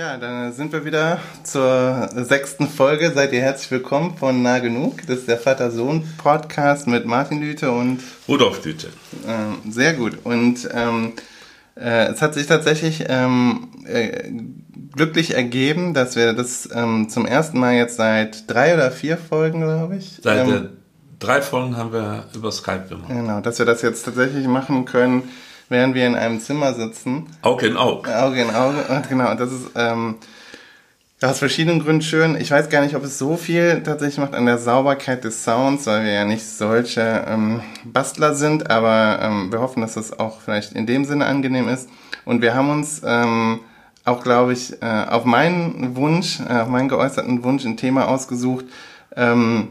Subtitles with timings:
[0.00, 3.12] Ja, dann sind wir wieder zur sechsten Folge.
[3.12, 5.06] Seid ihr herzlich willkommen von Nah Genug.
[5.06, 8.88] Das ist der Vater-Sohn-Podcast mit Martin Lüte und Rudolf Lüte.
[9.28, 10.16] Ähm, sehr gut.
[10.24, 11.12] Und ähm,
[11.76, 14.32] äh, es hat sich tatsächlich ähm, äh,
[14.96, 19.60] glücklich ergeben, dass wir das ähm, zum ersten Mal jetzt seit drei oder vier Folgen,
[19.60, 20.18] glaube ich.
[20.22, 20.70] Seit ähm,
[21.18, 23.08] drei Folgen haben wir über Skype gemacht.
[23.08, 25.24] Genau, dass wir das jetzt tatsächlich machen können
[25.70, 27.26] während wir in einem Zimmer sitzen.
[27.40, 28.14] Auge in Auge.
[28.14, 28.84] Auge in Auge.
[28.88, 30.16] Und genau, das ist ähm,
[31.22, 32.36] aus verschiedenen Gründen schön.
[32.40, 35.86] Ich weiß gar nicht, ob es so viel tatsächlich macht an der Sauberkeit des Sounds,
[35.86, 40.40] weil wir ja nicht solche ähm, Bastler sind, aber ähm, wir hoffen, dass das auch
[40.40, 41.88] vielleicht in dem Sinne angenehm ist.
[42.24, 43.60] Und wir haben uns ähm,
[44.04, 48.64] auch, glaube ich, äh, auf meinen Wunsch, äh, auf meinen geäußerten Wunsch ein Thema ausgesucht,
[49.14, 49.68] ähm,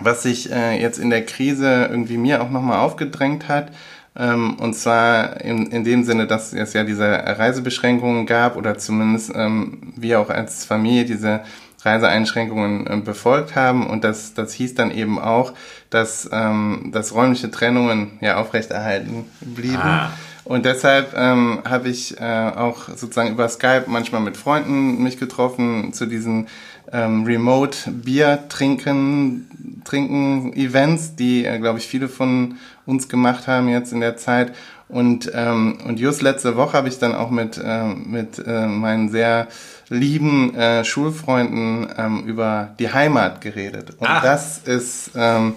[0.00, 3.72] was sich äh, jetzt in der Krise irgendwie mir auch nochmal aufgedrängt hat.
[4.18, 9.32] Ähm, und zwar in, in dem Sinne, dass es ja diese Reisebeschränkungen gab oder zumindest
[9.34, 11.42] ähm, wir auch als Familie diese
[11.82, 13.86] Reiseeinschränkungen äh, befolgt haben.
[13.86, 15.52] Und das, das hieß dann eben auch,
[15.90, 19.76] dass, ähm, dass räumliche Trennungen ja aufrechterhalten blieben.
[19.76, 20.10] Ah.
[20.44, 25.92] Und deshalb ähm, habe ich äh, auch sozusagen über Skype manchmal mit Freunden mich getroffen
[25.92, 26.46] zu diesen
[26.92, 33.68] ähm, Remote Bier trinken, trinken Events, die, äh, glaube ich, viele von uns gemacht haben
[33.68, 34.52] jetzt in der Zeit.
[34.88, 39.08] Und, ähm, und just letzte Woche habe ich dann auch mit, äh, mit äh, meinen
[39.08, 39.48] sehr
[39.88, 43.90] lieben äh, Schulfreunden ähm, über die Heimat geredet.
[43.98, 44.22] Und Ach.
[44.22, 45.54] das ist ähm,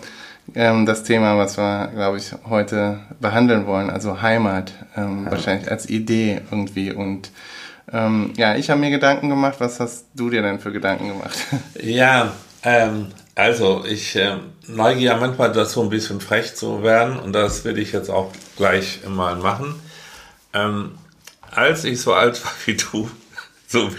[0.55, 3.89] ähm, das Thema, was wir, glaube ich, heute behandeln wollen.
[3.89, 5.31] Also Heimat, ähm, ja.
[5.31, 6.91] wahrscheinlich als Idee irgendwie.
[6.91, 7.31] Und
[7.91, 9.55] ähm, ja, ich habe mir Gedanken gemacht.
[9.59, 11.38] Was hast du dir denn für Gedanken gemacht?
[11.81, 13.07] Ja, ähm,
[13.39, 14.35] also ich äh,
[14.67, 18.33] neige ja manchmal dazu, ein bisschen frech zu werden und das will ich jetzt auch
[18.57, 19.75] gleich mal machen.
[20.53, 20.97] Ähm,
[21.49, 23.09] als ich so alt war wie du,
[23.67, 23.89] so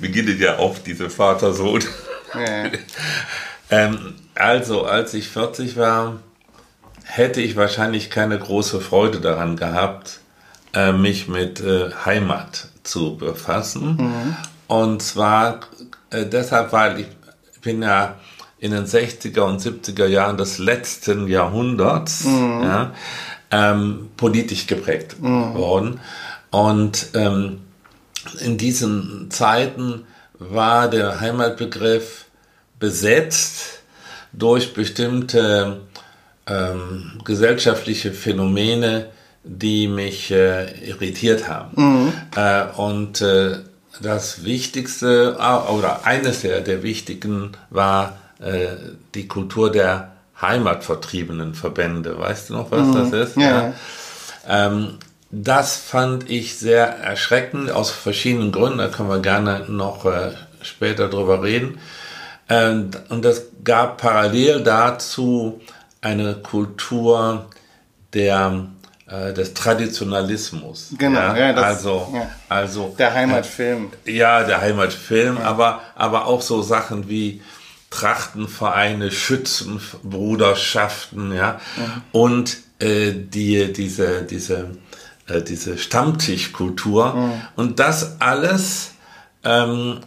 [0.00, 1.84] beginnt ja auch diese Vater-Sohn.
[2.34, 2.70] Ja.
[3.70, 6.20] ähm, also, als ich 40 war,
[7.04, 10.20] hätte ich wahrscheinlich keine große Freude daran gehabt,
[10.72, 13.96] äh, mich mit äh, Heimat zu befassen.
[13.96, 14.36] Mhm.
[14.66, 15.60] Und zwar
[16.08, 17.08] äh, deshalb, weil ich
[17.60, 18.16] bin ja
[18.60, 22.62] in den 60er und 70er Jahren des letzten Jahrhunderts mhm.
[22.62, 22.92] ja,
[23.50, 25.54] ähm, politisch geprägt mhm.
[25.54, 26.00] worden.
[26.50, 27.60] Und ähm,
[28.40, 30.04] in diesen Zeiten
[30.38, 32.26] war der Heimatbegriff
[32.78, 33.80] besetzt
[34.32, 35.80] durch bestimmte
[36.46, 39.10] ähm, gesellschaftliche Phänomene,
[39.44, 41.70] die mich äh, irritiert haben.
[41.82, 42.12] Mhm.
[42.36, 43.58] Äh, und äh,
[44.00, 48.76] das Wichtigste oder eines der, der wichtigen war äh,
[49.14, 52.18] die Kultur der heimatvertriebenen Verbände.
[52.18, 52.94] Weißt du noch, was mhm.
[52.94, 53.36] das ist?
[53.36, 53.42] Ja.
[53.50, 53.74] ja.
[54.46, 54.98] Ähm,
[55.30, 58.78] das fand ich sehr erschreckend aus verschiedenen Gründen.
[58.78, 60.30] Da können wir gerne noch äh,
[60.62, 61.78] später drüber reden.
[62.48, 65.60] Ähm, und es gab parallel dazu
[66.00, 67.46] eine Kultur
[68.14, 68.68] der
[69.06, 70.94] äh, des Traditionalismus.
[70.98, 72.30] Genau, ja, ja das, also, ja.
[72.48, 73.90] also der Heimatfilm.
[74.06, 75.44] Äh, ja, der Heimatfilm, ja.
[75.44, 77.42] aber aber auch so Sachen wie
[77.90, 82.02] Trachtenvereine, Schützenbruderschaften, ja, mhm.
[82.12, 84.70] und äh, die diese diese
[85.26, 87.40] äh, diese Stammtischkultur mhm.
[87.56, 88.92] und das alles
[89.44, 90.00] ähm,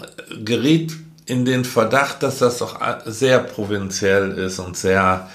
[0.43, 5.29] geriet in den Verdacht, dass das doch sehr provinziell ist und sehr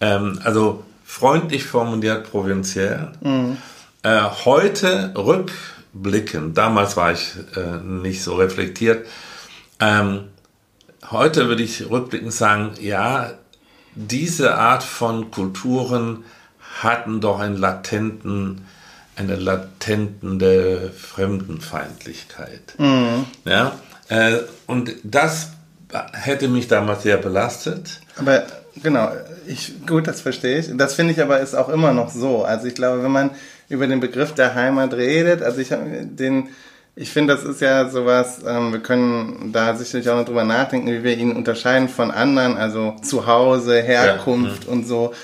[0.00, 3.12] ähm, also freundlich formuliert provinziell.
[3.20, 3.56] Mhm.
[4.02, 9.06] Äh, heute rückblickend, damals war ich äh, nicht so reflektiert,
[9.78, 10.24] ähm,
[11.12, 13.32] heute würde ich rückblickend sagen, ja,
[13.94, 16.24] diese Art von Kulturen
[16.80, 18.66] hatten doch einen latenten,
[19.16, 22.74] eine latente Fremdenfeindlichkeit.
[22.78, 23.26] Mhm.
[23.44, 23.72] Ja,
[24.08, 25.50] äh, und das
[26.12, 28.00] hätte mich damals sehr belastet.
[28.16, 28.44] Aber
[28.82, 29.12] genau,
[29.46, 30.70] ich, gut, das verstehe ich.
[30.76, 32.44] Das finde ich aber ist auch immer noch so.
[32.44, 33.30] Also ich glaube, wenn man
[33.68, 36.48] über den Begriff der Heimat redet, also ich den,
[36.94, 40.88] ich finde, das ist ja sowas, ähm, wir können da sicherlich auch noch drüber nachdenken,
[40.88, 44.70] wie wir ihn unterscheiden von anderen, also Zuhause, Herkunft ja.
[44.70, 45.14] und so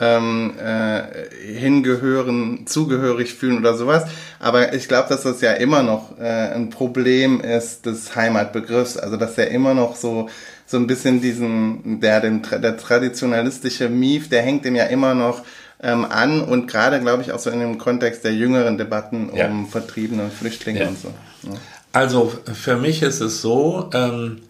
[0.00, 1.02] ähm, äh,
[1.44, 4.04] hingehören, zugehörig fühlen oder sowas.
[4.38, 9.16] Aber ich glaube, dass das ja immer noch äh, ein Problem ist des Heimatbegriffs, also
[9.16, 10.28] dass er immer noch so
[10.68, 15.42] so ein bisschen diesen, der, den, der traditionalistische Mief, der hängt dem ja immer noch
[15.80, 19.46] ähm, an und gerade, glaube ich, auch so in dem Kontext der jüngeren Debatten ja.
[19.46, 20.88] um Vertriebene und Flüchtlinge ja.
[20.88, 21.14] und so.
[21.42, 21.54] Ja.
[21.92, 24.42] Also für mich ist es so, ähm,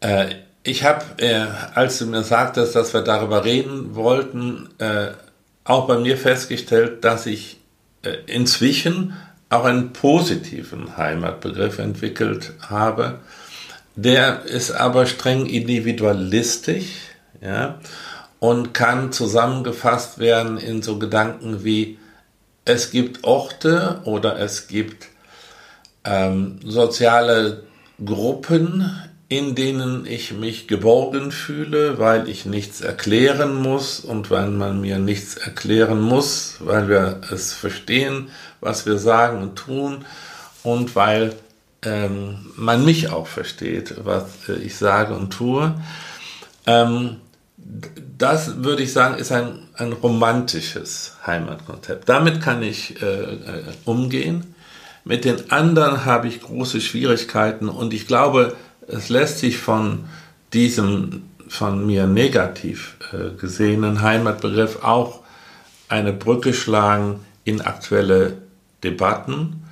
[0.00, 0.26] äh,
[0.62, 5.08] ich habe, äh, als du mir sagtest, dass wir darüber reden wollten, äh,
[5.64, 7.58] auch bei mir festgestellt, dass ich
[8.02, 9.14] äh, inzwischen
[9.48, 13.18] auch einen positiven Heimatbegriff entwickelt habe.
[13.96, 16.86] Der ist aber streng individualistisch,
[17.40, 17.78] ja,
[18.42, 22.00] und kann zusammengefasst werden in so Gedanken wie
[22.64, 25.06] es gibt Orte oder es gibt
[26.02, 27.62] ähm, soziale
[28.04, 34.80] Gruppen, in denen ich mich geborgen fühle, weil ich nichts erklären muss und weil man
[34.80, 38.28] mir nichts erklären muss, weil wir es verstehen,
[38.60, 40.04] was wir sagen und tun
[40.64, 41.32] und weil
[41.84, 45.76] ähm, man mich auch versteht, was äh, ich sage und tue.
[46.66, 47.18] Ähm,
[48.18, 52.08] das würde ich sagen, ist ein, ein romantisches Heimatkonzept.
[52.08, 54.54] Damit kann ich äh, äh, umgehen.
[55.04, 58.54] Mit den anderen habe ich große Schwierigkeiten und ich glaube,
[58.86, 60.04] es lässt sich von
[60.52, 65.20] diesem von mir negativ äh, gesehenen Heimatbegriff auch
[65.88, 68.38] eine Brücke schlagen in aktuelle
[68.82, 69.64] Debatten.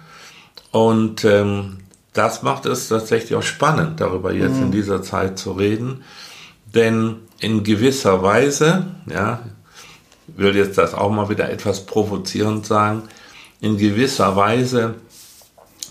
[0.72, 1.78] Und ähm,
[2.12, 4.64] das macht es tatsächlich auch spannend, darüber jetzt mhm.
[4.64, 6.02] in dieser Zeit zu reden.
[6.66, 9.40] Denn in gewisser Weise, ja,
[10.28, 13.02] ich will jetzt das auch mal wieder etwas provozierend sagen,
[13.60, 14.94] in gewisser Weise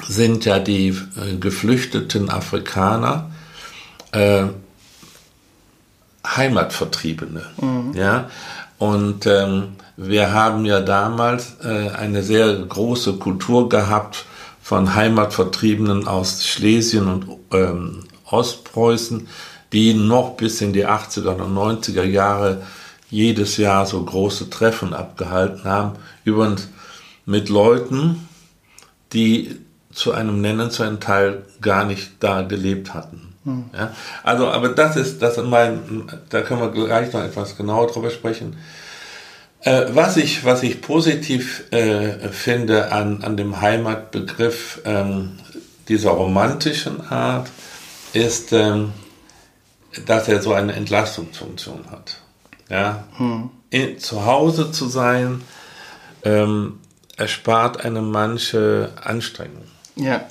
[0.07, 3.31] sind ja die äh, geflüchteten Afrikaner
[4.11, 4.45] äh,
[6.25, 7.43] Heimatvertriebene.
[7.61, 7.93] Mhm.
[7.93, 8.29] Ja?
[8.77, 14.25] Und ähm, wir haben ja damals äh, eine sehr große Kultur gehabt
[14.61, 19.27] von Heimatvertriebenen aus Schlesien und ähm, Ostpreußen,
[19.73, 22.63] die noch bis in die 80er und 90er Jahre
[23.09, 25.93] jedes Jahr so große Treffen abgehalten haben.
[26.23, 26.69] Übrigens
[27.25, 28.27] mit Leuten,
[29.13, 29.57] die
[29.91, 33.33] zu einem nennenswerten Teil gar nicht da gelebt hatten.
[33.45, 33.65] Hm.
[33.75, 33.93] Ja,
[34.23, 38.57] also, aber das ist, das mein, da können wir gleich noch etwas genauer drüber sprechen.
[39.61, 45.37] Äh, was ich, was ich positiv äh, finde an, an dem Heimatbegriff ähm,
[45.87, 47.49] dieser romantischen Art,
[48.13, 48.93] ist, ähm,
[50.05, 52.17] dass er so eine Entlastungsfunktion hat.
[52.69, 53.49] Ja, hm.
[53.71, 55.41] In, zu Hause zu sein,
[56.23, 56.79] ähm,
[57.17, 59.63] erspart einem manche Anstrengung.
[59.95, 60.25] Ja.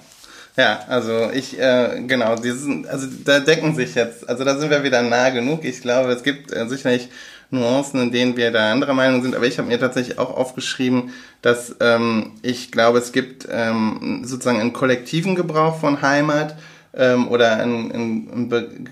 [0.56, 4.82] Ja, also ich, äh, genau, diesen, also da decken sich jetzt, also da sind wir
[4.82, 5.64] wieder nah genug.
[5.64, 7.10] Ich glaube, es gibt äh, sicherlich
[7.50, 11.12] Nuancen, in denen wir da anderer Meinung sind, aber ich habe mir tatsächlich auch aufgeschrieben,
[11.43, 16.56] dass ähm, ich glaube, es gibt ähm, sozusagen einen kollektiven Gebrauch von Heimat
[16.99, 18.89] ähm, oder ein, ein, ein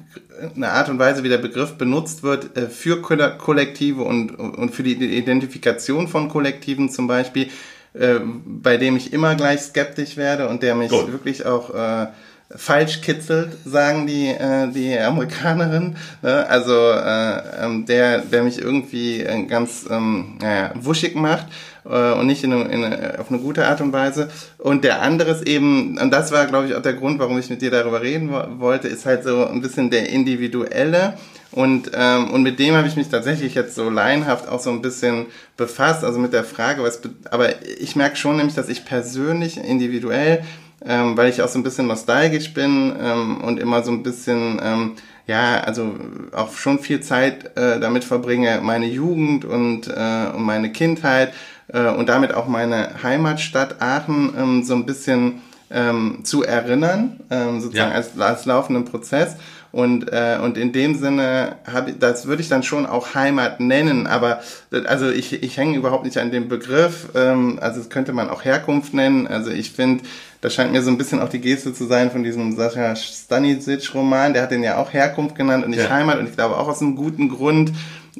[0.54, 4.82] eine Art und Weise, wie der Begriff benutzt wird äh, für Kollektive und, und für
[4.82, 7.48] die Identifikation von Kollektiven zum Beispiel,
[7.94, 11.12] äh, bei dem ich immer gleich skeptisch werde und der mich Gut.
[11.12, 12.06] wirklich auch äh,
[12.54, 15.96] falsch kitzelt, sagen die, äh, die Amerikanerin.
[16.22, 16.46] Ne?
[16.48, 21.46] Also äh, ähm, der, der mich irgendwie äh, ganz ähm, naja, wuschig macht
[21.84, 24.28] äh, und nicht in eine, in eine, auf eine gute Art und Weise.
[24.58, 27.50] Und der andere ist eben, und das war, glaube ich, auch der Grund, warum ich
[27.50, 31.14] mit dir darüber reden wo wollte, ist halt so ein bisschen der individuelle.
[31.50, 34.82] Und, ähm, und mit dem habe ich mich tatsächlich jetzt so laienhaft auch so ein
[34.82, 35.26] bisschen
[35.56, 37.00] befasst, also mit der Frage, was,
[37.30, 40.44] aber ich merke schon nämlich, dass ich persönlich individuell,
[40.84, 44.60] ähm, weil ich auch so ein bisschen nostalgisch bin ähm, und immer so ein bisschen,
[44.62, 44.92] ähm,
[45.26, 45.94] ja, also
[46.32, 51.32] auch schon viel Zeit äh, damit verbringe, meine Jugend und, äh, und meine Kindheit
[51.68, 57.60] äh, und damit auch meine Heimatstadt Aachen ähm, so ein bisschen ähm, zu erinnern, ähm,
[57.60, 57.96] sozusagen ja.
[57.96, 59.36] als, als laufenden Prozess.
[59.76, 61.56] Und, äh, und in dem Sinne
[61.86, 64.40] ich, das würde ich dann schon auch Heimat nennen, aber
[64.86, 68.42] also ich, ich hänge überhaupt nicht an dem Begriff, ähm, also das könnte man auch
[68.42, 69.26] Herkunft nennen.
[69.26, 70.04] Also ich finde,
[70.40, 74.32] das scheint mir so ein bisschen auch die Geste zu sein von diesem Sascha Stanisic-Roman,
[74.32, 75.90] der hat den ja auch Herkunft genannt und nicht ja.
[75.90, 77.72] Heimat und ich glaube auch aus einem guten Grund.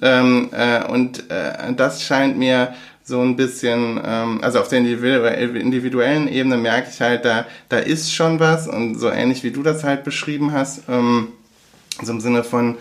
[0.02, 6.28] Ähm, äh, und äh, das scheint mir so ein bisschen, ähm, also auf der individuellen
[6.28, 9.84] Ebene merke ich halt, da, da ist schon was und so ähnlich wie du das
[9.84, 11.28] halt beschrieben hast, ähm,
[12.02, 12.76] so im Sinne von,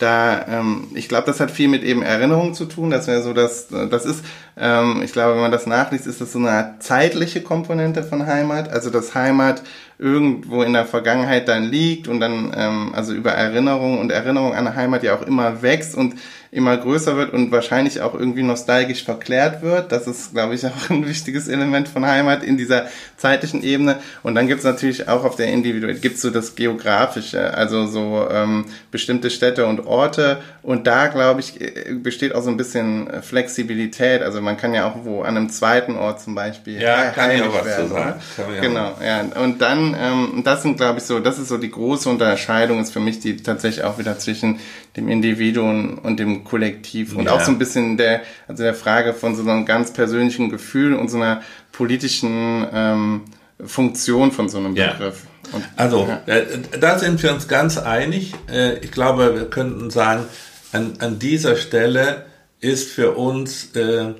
[0.00, 2.90] da, ähm, ich glaube, das hat viel mit eben Erinnerung zu tun.
[2.90, 4.24] Das wäre so, dass das ist,
[4.56, 8.70] ähm, ich glaube, wenn man das nachliest, ist das so eine zeitliche Komponente von Heimat.
[8.70, 9.62] Also dass Heimat
[9.98, 14.74] irgendwo in der Vergangenheit dann liegt und dann, ähm, also über Erinnerung und Erinnerung an
[14.74, 16.14] Heimat ja auch immer wächst und
[16.52, 19.92] immer größer wird und wahrscheinlich auch irgendwie nostalgisch verklärt wird.
[19.92, 23.98] Das ist, glaube ich, auch ein wichtiges Element von Heimat in dieser zeitlichen Ebene.
[24.22, 27.86] Und dann gibt es natürlich auch auf der individuellen, gibt es so das Geografische, also
[27.86, 30.38] so ähm, bestimmte Städte und Orte.
[30.62, 31.54] Und da, glaube ich,
[32.02, 34.22] besteht auch so ein bisschen Flexibilität.
[34.22, 37.44] Also man kann ja auch wo an einem zweiten Ort zum Beispiel ja, kann ja
[37.52, 37.88] was werden.
[37.88, 38.20] Zu sagen.
[38.60, 39.24] Genau, ja.
[39.40, 42.92] Und dann, ähm, das sind, glaube ich, so, das ist so die große Unterscheidung, ist
[42.92, 44.58] für mich die tatsächlich auch wieder zwischen
[44.96, 47.32] dem Individuum und dem Kollektiv und ja.
[47.32, 51.08] auch so ein bisschen der, also der Frage von so einem ganz persönlichen Gefühl und
[51.08, 51.42] so einer
[51.72, 53.22] politischen ähm,
[53.64, 55.24] Funktion von so einem Begriff.
[55.24, 55.56] Ja.
[55.56, 56.34] Und, also, ja.
[56.34, 56.44] äh,
[56.78, 58.34] da sind wir uns ganz einig.
[58.50, 60.24] Äh, ich glaube, wir könnten sagen,
[60.72, 62.26] an, an dieser Stelle
[62.60, 64.14] ist für uns äh,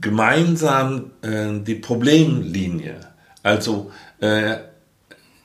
[0.00, 3.00] gemeinsam äh, die Problemlinie.
[3.42, 3.90] Also
[4.20, 4.56] äh,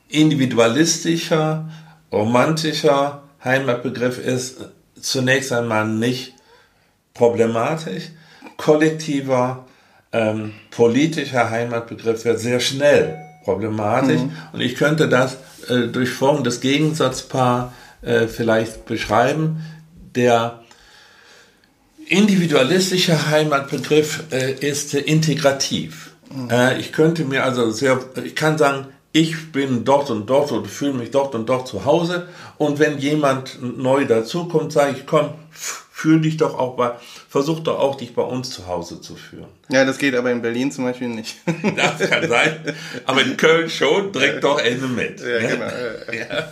[0.09, 1.69] individualistischer,
[2.11, 4.57] romantischer Heimatbegriff ist
[4.99, 6.33] zunächst einmal nicht
[7.13, 8.05] problematisch.
[8.57, 9.65] Kollektiver,
[10.11, 14.21] ähm, politischer Heimatbegriff wird sehr schnell problematisch.
[14.21, 14.31] Mhm.
[14.53, 19.63] Und ich könnte das äh, durch folgendes Gegensatzpaar äh, vielleicht beschreiben.
[20.15, 20.63] Der
[22.07, 26.11] individualistische Heimatbegriff äh, ist integrativ.
[26.33, 26.49] Mhm.
[26.49, 30.67] Äh, ich könnte mir also sehr, ich kann sagen, ich bin dort und dort oder
[30.67, 32.27] fühle mich dort und dort zu Hause.
[32.57, 35.33] Und wenn jemand neu dazukommt, sage ich, komm,
[35.99, 36.91] fühl dich doch auch bei,
[37.27, 39.47] versuch doch auch dich bei uns zu Hause zu führen.
[39.69, 41.35] Ja, das geht aber in Berlin zum Beispiel nicht.
[41.75, 42.75] Das kann sein,
[43.05, 45.19] aber in Köln schon, direkt doch Ende mit.
[45.19, 45.65] Ja, genau.
[46.13, 46.49] Ja,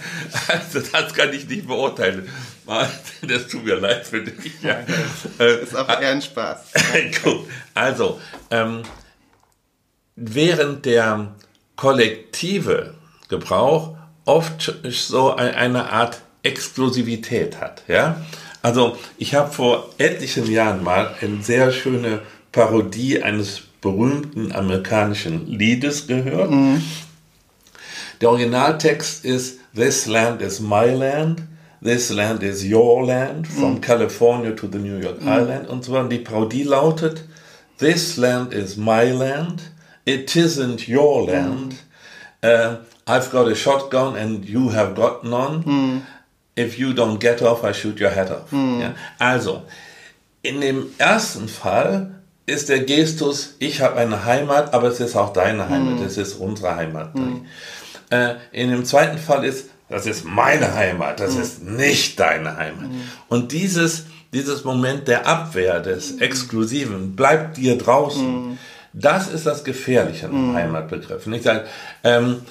[0.48, 2.28] also das kann ich nicht beurteilen.
[3.22, 4.62] Das tut mir leid für dich.
[4.62, 4.80] Ja.
[5.38, 6.74] Das ist auch eher ein Spaß.
[7.24, 8.20] Gut, also,
[8.52, 8.82] ähm,
[10.16, 11.36] während der
[11.78, 12.96] kollektive
[13.30, 17.84] Gebrauch oft so eine Art Exklusivität hat.
[17.88, 18.22] Ja?
[18.62, 26.08] Also ich habe vor etlichen Jahren mal eine sehr schöne Parodie eines berühmten amerikanischen Liedes
[26.08, 26.52] gehört.
[26.52, 26.84] Mhm.
[28.20, 31.44] Der Originaltext ist This land is my land,
[31.84, 33.82] this land is your land, from mhm.
[33.82, 35.28] California to the New York mhm.
[35.28, 36.10] Island und so weiter.
[36.10, 37.24] Die Parodie lautet
[37.78, 39.62] This land is my land,
[40.08, 41.76] it isn't your land.
[42.42, 42.50] Mm.
[42.50, 45.64] Uh, I've got a shotgun and you have got none.
[45.64, 46.02] Mm.
[46.56, 48.50] If you don't get off, I shoot your head off.
[48.52, 48.80] Mm.
[48.82, 48.94] Ja?
[49.20, 49.64] Also,
[50.42, 55.34] in dem ersten Fall ist der Gestus, ich habe eine Heimat, aber es ist auch
[55.34, 57.12] deine Heimat, es ist unsere Heimat.
[58.10, 62.90] Äh, in dem zweiten Fall ist, das ist meine Heimat, das ist nicht deine Heimat.
[63.28, 68.58] Und dieses, dieses Moment der Abwehr, des Exklusiven, bleibt dir draußen
[68.94, 70.56] das ist das Gefährliche im mhm.
[70.56, 71.26] Heimatbegriff.
[71.28, 71.50] Nicht?
[72.04, 72.42] Ähm,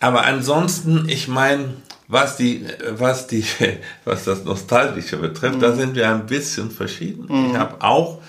[0.00, 1.74] aber ansonsten, ich meine,
[2.08, 3.44] was die, was die,
[4.04, 5.60] was das Nostalgische betrifft, mhm.
[5.60, 7.26] da sind wir ein bisschen verschieden.
[7.28, 7.50] Mhm.
[7.50, 8.20] Ich habe auch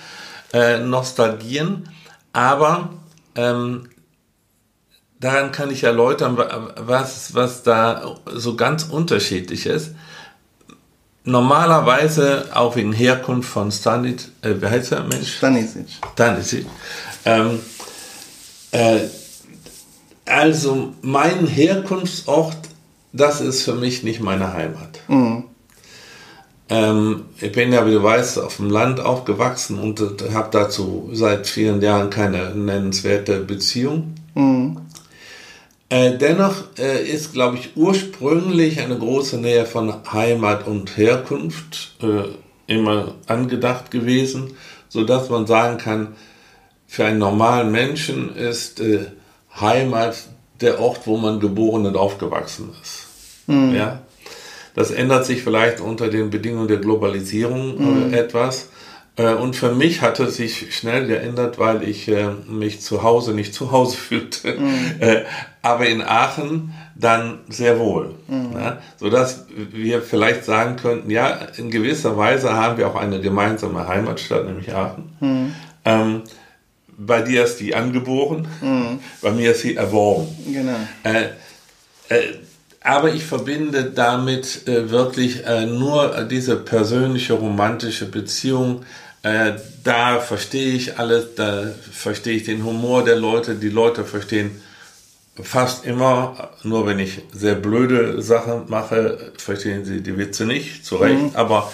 [0.53, 1.89] äh, Nostalgien,
[2.31, 2.89] aber
[3.35, 3.89] ähm,
[5.19, 9.95] daran kann ich erläutern, was, was da so ganz unterschiedlich ist
[11.25, 15.37] normalerweise auch wegen Herkunft von Stanisic, äh, wie heißt der Mensch?
[15.37, 15.87] Stanisic.
[16.13, 16.65] Stanisic.
[17.25, 17.59] Ähm,
[18.71, 18.99] äh,
[20.25, 22.57] also mein Herkunftsort,
[23.11, 24.99] das ist für mich nicht meine Heimat.
[25.07, 25.45] Mhm.
[26.69, 30.01] Ähm, ich bin ja, wie du weißt, auf dem Land aufgewachsen und
[30.33, 34.15] habe dazu seit vielen Jahren keine nennenswerte Beziehung.
[34.33, 34.77] Mhm.
[35.89, 42.29] Äh, dennoch äh, ist, glaube ich, ursprünglich eine große Nähe von Heimat und Herkunft äh,
[42.71, 44.55] immer angedacht gewesen,
[44.89, 46.15] so dass man sagen kann,
[46.87, 49.05] für einen normalen Menschen ist äh,
[49.59, 50.15] Heimat
[50.61, 53.07] der Ort, wo man geboren und aufgewachsen ist.
[53.47, 53.75] Mhm.
[53.75, 54.01] Ja?
[54.75, 58.13] Das ändert sich vielleicht unter den Bedingungen der Globalisierung mhm.
[58.13, 58.69] etwas.
[59.15, 63.53] Und für mich hat es sich schnell geändert, weil ich äh, mich zu Hause nicht
[63.53, 64.95] zu Hause fühlte, mhm.
[64.99, 65.23] Äh,
[65.63, 68.13] aber in Aachen dann sehr wohl.
[68.27, 68.51] Mhm.
[68.53, 73.87] Ja, sodass wir vielleicht sagen könnten, ja, in gewisser Weise haben wir auch eine gemeinsame
[73.87, 75.15] Heimatstadt, nämlich Aachen.
[75.21, 75.55] Mhm.
[75.85, 76.21] Ähm,
[76.95, 78.99] bei dir ist die angeboren, mhm.
[79.21, 80.27] bei mir ist sie erworben.
[80.45, 80.75] Genau.
[81.03, 81.29] Äh,
[82.09, 82.33] äh,
[82.81, 88.83] aber ich verbinde damit äh, wirklich äh, nur diese persönliche romantische Beziehung.
[89.21, 89.53] Äh,
[89.85, 93.55] da verstehe ich alles, da verstehe ich den Humor der Leute.
[93.55, 94.51] Die Leute verstehen
[95.41, 100.97] fast immer, nur wenn ich sehr blöde Sachen mache, verstehen sie die Witze nicht, zu
[100.97, 101.21] Recht.
[101.21, 101.31] Mhm.
[101.33, 101.71] Aber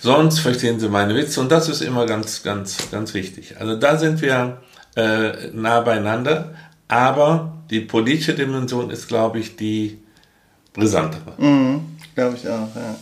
[0.00, 3.56] sonst verstehen sie meine Witze und das ist immer ganz, ganz, ganz wichtig.
[3.58, 4.58] Also da sind wir
[4.96, 6.54] äh, nah beieinander.
[6.88, 10.00] Aber die politische Dimension ist, glaube ich, die
[10.72, 11.34] brisantere.
[11.38, 12.96] Mhm, glaube ich auch, ja.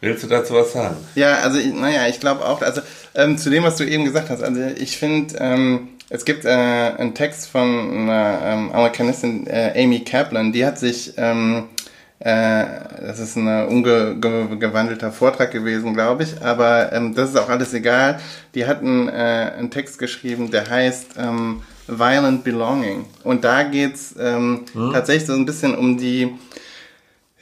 [0.00, 0.96] Willst du dazu was sagen?
[1.14, 2.80] Ja, also, naja, ich glaube auch, also
[3.14, 6.50] ähm, zu dem, was du eben gesagt hast, also ich finde, ähm, es gibt äh,
[6.50, 11.68] einen Text von einer ähm, Amerikanistin, äh, Amy Kaplan, die hat sich, ähm,
[12.18, 12.66] äh,
[13.00, 18.20] das ist ein umgewandelter Vortrag gewesen, glaube ich, aber ähm, das ist auch alles egal.
[18.54, 23.06] Die hat einen, äh, einen Text geschrieben, der heißt ähm, Violent Belonging.
[23.24, 24.92] Und da geht's ähm, hm?
[24.92, 26.34] tatsächlich so ein bisschen um die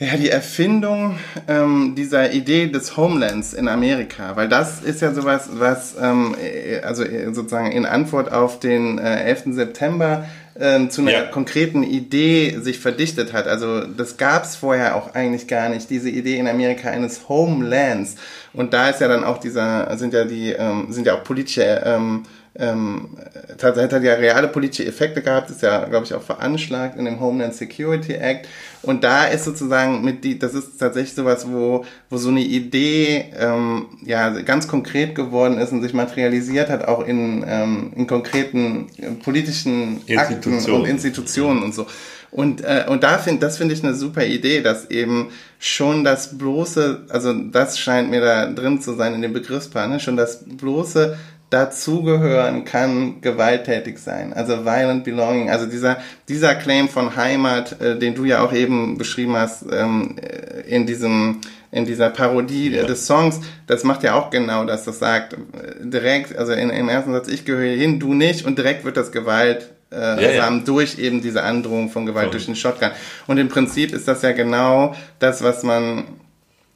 [0.02, 5.50] Ja, die Erfindung ähm, dieser Idee des Homelands in Amerika, weil das ist ja sowas,
[5.52, 9.42] was ähm, äh, also äh, sozusagen in Antwort auf den äh, 11.
[9.48, 10.24] September
[10.58, 11.22] ähm, zu einer ja.
[11.24, 13.46] konkreten Idee sich verdichtet hat.
[13.46, 18.14] Also das gab es vorher auch eigentlich gar nicht, diese Idee in Amerika eines Homelands.
[18.54, 21.82] Und da ist ja dann auch dieser, sind ja die, ähm, sind ja auch politische
[21.84, 22.22] ähm,
[22.56, 23.16] ähm,
[23.58, 27.20] tatsächlich hat ja reale politische Effekte gehabt, ist ja, glaube ich, auch veranschlagt in dem
[27.20, 28.48] Homeland Security Act.
[28.82, 33.26] Und da ist sozusagen mit die, das ist tatsächlich sowas, wo, wo so eine Idee
[33.38, 38.88] ähm, ja ganz konkret geworden ist und sich materialisiert hat, auch in, ähm, in konkreten
[38.98, 41.86] äh, politischen Akten und Institutionen und so.
[42.32, 46.38] Und, äh, und da finde das finde ich eine super Idee, dass eben schon das
[46.38, 50.00] bloße, also das scheint mir da drin zu sein in dem Begriffspaar, ne?
[50.00, 51.16] schon das bloße
[51.50, 54.32] dazugehören kann gewalttätig sein.
[54.32, 58.96] Also violent belonging, also dieser, dieser Claim von Heimat, äh, den du ja auch eben
[58.96, 61.40] beschrieben hast, ähm, äh, in diesem,
[61.72, 62.84] in dieser Parodie ja.
[62.84, 65.36] des Songs, das macht ja auch genau das, das sagt äh,
[65.80, 69.10] direkt, also in, im ersten Satz, ich gehöre hin, du nicht, und direkt wird das
[69.10, 70.50] Gewalt äh, ja, ja.
[70.64, 72.32] durch eben diese Androhung von Gewalt so.
[72.32, 72.90] durch den Shotgun.
[73.26, 76.04] Und im Prinzip ist das ja genau das, was man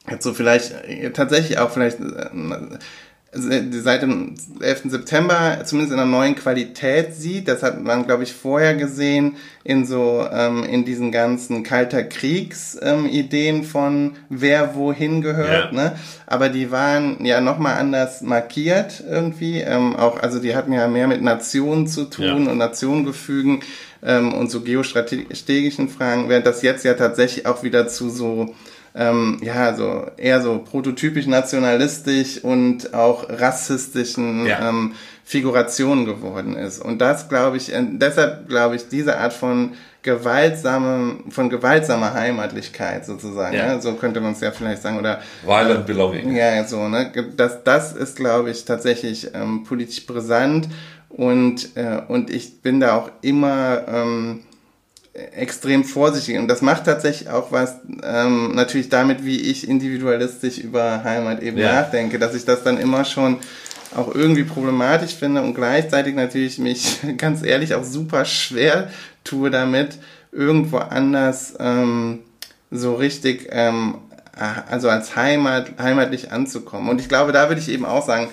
[0.09, 2.27] jetzt so vielleicht äh, tatsächlich auch vielleicht äh,
[3.35, 4.83] seit dem 11.
[4.85, 7.47] September zumindest in einer neuen Qualität sieht.
[7.47, 13.55] Das hat man, glaube ich, vorher gesehen in so ähm, in diesen ganzen kalter Kriegsideen
[13.57, 15.71] ähm, von wer wohin gehört.
[15.73, 15.77] Ja.
[15.77, 15.95] Ne?
[16.27, 19.59] Aber die waren ja nochmal anders markiert irgendwie.
[19.59, 22.51] Ähm, auch also die hatten ja mehr mit Nationen zu tun ja.
[22.51, 23.61] und Nationengefügen
[24.01, 28.55] ähm, und so geostrategischen Fragen, während das jetzt ja tatsächlich auch wieder zu so
[28.95, 34.69] ähm, ja, so eher so prototypisch nationalistisch und auch rassistischen ja.
[34.69, 34.93] ähm,
[35.25, 36.79] Figurationen geworden ist.
[36.79, 43.05] Und das glaube ich, äh, deshalb glaube ich, diese Art von gewaltsame, von gewaltsamer Heimatlichkeit
[43.05, 43.75] sozusagen, ja.
[43.75, 43.81] ne?
[43.81, 46.35] so könnte man es ja vielleicht sagen, oder Violent Belonging.
[46.35, 47.11] Ja, so, ne?
[47.35, 50.69] Das, das ist, glaube ich, tatsächlich ähm, politisch brisant
[51.09, 54.43] und, äh, und ich bin da auch immer ähm,
[55.15, 56.37] extrem vorsichtig.
[56.37, 61.57] Und das macht tatsächlich auch was ähm, natürlich damit, wie ich individualistisch über Heimat eben
[61.57, 61.73] ja.
[61.73, 63.37] nachdenke, dass ich das dann immer schon
[63.95, 68.89] auch irgendwie problematisch finde und gleichzeitig natürlich mich ganz ehrlich auch super schwer
[69.23, 69.97] tue damit,
[70.31, 72.19] irgendwo anders ähm,
[72.69, 73.95] so richtig ähm,
[74.69, 76.89] also als Heimat, heimatlich anzukommen.
[76.89, 78.27] Und ich glaube, da würde ich eben auch sagen,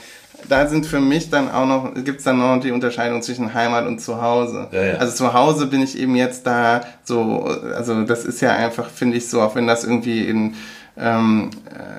[0.49, 4.01] da sind für mich dann auch noch, gibt's dann noch die Unterscheidung zwischen Heimat und
[4.01, 4.69] Zuhause.
[4.73, 4.95] Ja, ja.
[4.95, 9.17] Also zu Hause bin ich eben jetzt da so, also das ist ja einfach, finde
[9.17, 10.55] ich so, auch wenn das irgendwie in
[10.97, 11.51] ähm,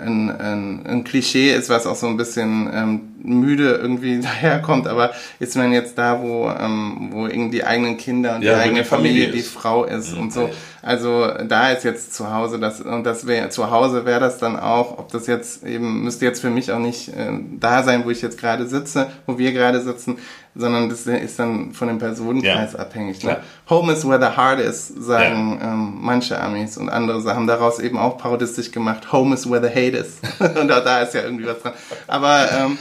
[0.05, 5.11] ein, ein, ein Klischee ist, was auch so ein bisschen ähm, müde irgendwie daherkommt, aber
[5.39, 8.85] ist man jetzt da, wo, ähm, wo irgendwie die eigenen Kinder und ja, die eigene
[8.85, 10.21] Familie, Familie die Frau ist mhm.
[10.21, 10.49] und so.
[10.81, 14.59] Also da ist jetzt zu Hause das und das wäre zu Hause wäre das dann
[14.59, 18.09] auch, ob das jetzt eben müsste jetzt für mich auch nicht äh, da sein, wo
[18.09, 20.17] ich jetzt gerade sitze, wo wir gerade sitzen,
[20.55, 22.79] sondern das ist dann von dem Personenkreis ja.
[22.79, 23.23] abhängig.
[23.23, 23.31] Ne?
[23.31, 23.37] Ja.
[23.69, 25.73] Home is where the heart is, sagen ja.
[25.73, 29.11] ähm, manche Amis und andere haben daraus eben auch parodistisch gemacht.
[29.11, 30.19] Home is where the hate is.
[30.39, 31.73] und auch da ist ja irgendwie was dran.
[32.07, 32.77] Aber ähm,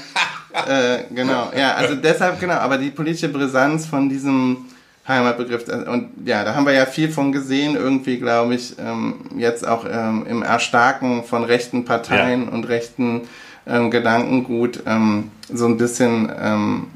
[0.69, 2.55] äh, genau, ja, also deshalb genau.
[2.55, 4.67] Aber die politische Brisanz von diesem
[5.09, 9.15] Heimatbegriff äh, und ja, da haben wir ja viel von gesehen, irgendwie glaube ich ähm,
[9.37, 13.23] jetzt auch ähm, im Erstarken von rechten Parteien und rechten
[13.67, 16.87] ähm, Gedankengut ähm, so ein bisschen ähm,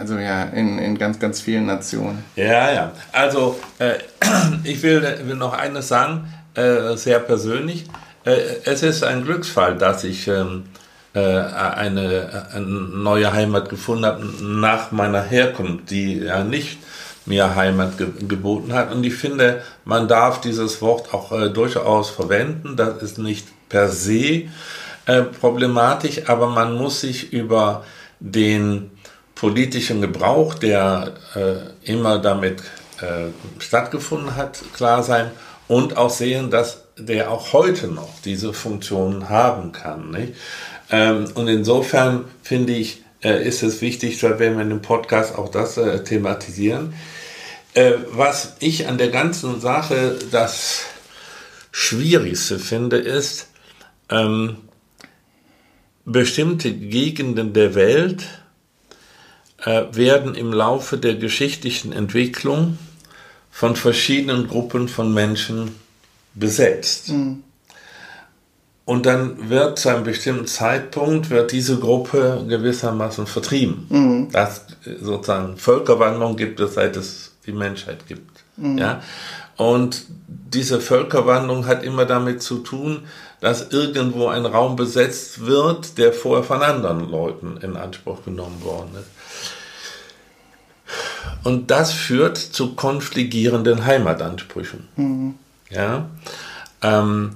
[0.00, 2.24] also ja, in, in ganz, ganz vielen Nationen.
[2.34, 2.92] Ja, ja.
[3.12, 3.98] Also äh,
[4.64, 7.84] ich will, will noch eines sagen, äh, sehr persönlich.
[8.24, 10.64] Äh, es ist ein Glücksfall, dass ich ähm,
[11.12, 16.78] äh, eine, eine, neue Heimat gefunden habe nach meiner Herkunft, die ja nicht
[17.26, 18.92] mir Heimat ge geboten hat.
[18.92, 22.74] Und ich finde, man darf dieses Wort auch äh, durchaus verwenden.
[22.76, 24.44] Das ist nicht per se
[25.04, 27.84] äh, problematisch, aber man muss sich über
[28.18, 28.90] den
[29.40, 32.60] politischen Gebrauch, der äh, immer damit
[33.00, 35.30] äh, stattgefunden hat, klar sein
[35.66, 40.10] und auch sehen, dass der auch heute noch diese Funktionen haben kann.
[40.10, 40.34] Nicht?
[40.90, 45.48] Ähm, und insofern finde ich, äh, ist es wichtig, dass wir in dem Podcast auch
[45.48, 46.92] das äh, thematisieren.
[47.72, 50.82] Äh, was ich an der ganzen Sache das
[51.72, 53.48] Schwierigste finde, ist,
[54.10, 54.56] ähm,
[56.04, 58.26] bestimmte Gegenden der Welt
[59.64, 62.78] werden im Laufe der geschichtlichen Entwicklung
[63.50, 65.74] von verschiedenen Gruppen von Menschen
[66.34, 67.10] besetzt.
[67.10, 67.42] Mhm.
[68.84, 73.86] Und dann wird zu einem bestimmten Zeitpunkt wird diese Gruppe gewissermaßen vertrieben.
[73.88, 74.28] Mhm.
[74.32, 74.66] Das
[75.00, 78.42] sozusagen Völkerwanderung gibt es, seit es die Menschheit gibt.
[78.56, 78.78] Mhm.
[78.78, 79.02] Ja?
[79.56, 83.04] Und diese Völkerwanderung hat immer damit zu tun,
[83.40, 88.90] dass irgendwo ein Raum besetzt wird, der vorher von anderen Leuten in Anspruch genommen worden
[88.94, 89.19] ist.
[91.44, 94.88] Und das führt zu konfligierenden Heimatansprüchen.
[94.96, 95.34] Mhm.
[95.70, 96.06] Ja?
[96.82, 97.32] Ähm,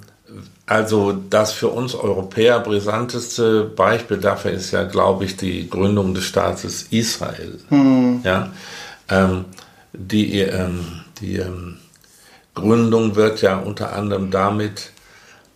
[0.66, 6.24] also das für uns Europäer brisanteste Beispiel dafür ist ja, glaube ich, die Gründung des
[6.24, 7.58] Staates Israel.
[7.70, 8.20] Mhm.
[8.24, 8.50] Ja?
[9.08, 9.44] Ähm,
[9.92, 11.76] die ähm, die ähm,
[12.54, 14.90] Gründung wird ja unter anderem damit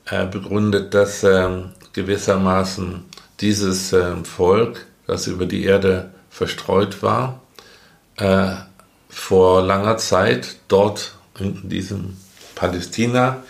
[0.06, 3.04] äh, begründet, dass ähm, gewissermaßen
[3.40, 7.40] dieses ähm, Volk, das über die Erde verstreut war,
[8.18, 8.50] äh,
[9.08, 12.16] vor langer Zeit dort in diesem
[12.54, 13.42] Palästina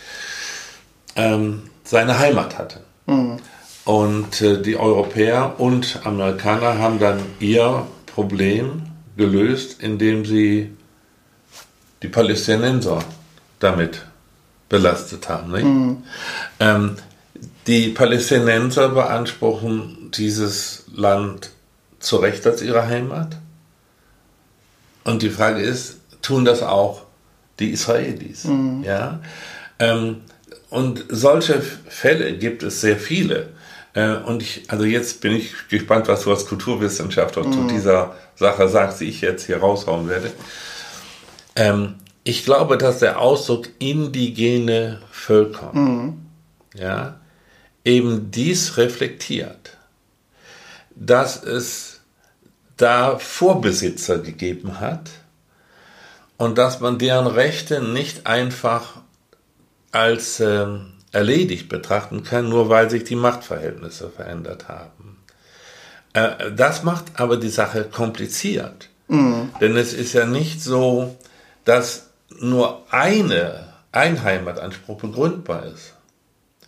[1.16, 2.81] ähm, seine Heimat hatte.
[3.07, 3.38] Mhm.
[3.85, 8.83] Und äh, die Europäer und Amerikaner haben dann ihr Problem
[9.16, 10.76] gelöst, indem sie
[12.02, 13.00] die Palästinenser
[13.59, 14.04] damit
[14.68, 15.50] belastet haben.
[15.52, 16.02] Mhm.
[16.61, 16.96] Ähm,
[17.66, 21.50] die Palästinenser beanspruchen dieses Land
[21.98, 23.37] zu Recht als ihre Heimat.
[25.09, 27.01] Und die Frage ist, tun das auch
[27.59, 28.44] die Israelis?
[28.44, 28.83] Mhm.
[28.85, 29.21] Ja?
[29.79, 30.18] Ähm,
[30.68, 33.49] und solche Fälle gibt es sehr viele.
[33.94, 37.53] Äh, und ich, also jetzt bin ich gespannt, was du als Kulturwissenschaftler mhm.
[37.55, 40.31] zu dieser Sache sagst, die ich jetzt hier raushauen werde.
[41.57, 46.18] Ähm, ich glaube, dass der Ausdruck indigene Völker mhm.
[46.75, 47.18] ja,
[47.83, 49.79] eben dies reflektiert,
[50.94, 51.88] dass es
[52.79, 55.11] da Vorbesitzer gegeben hat
[56.38, 59.03] und dass man deren Rechte nicht einfach
[59.93, 60.67] als äh,
[61.12, 65.19] erledigt betrachten kann, nur weil sich die Machtverhältnisse verändert haben.
[66.12, 68.88] Äh, das macht aber die Sache kompliziert.
[69.09, 69.51] Mhm.
[69.61, 71.17] Denn es ist ja nicht so,
[71.64, 75.95] dass nur eine, ein Heimatanspruch begründbar ist.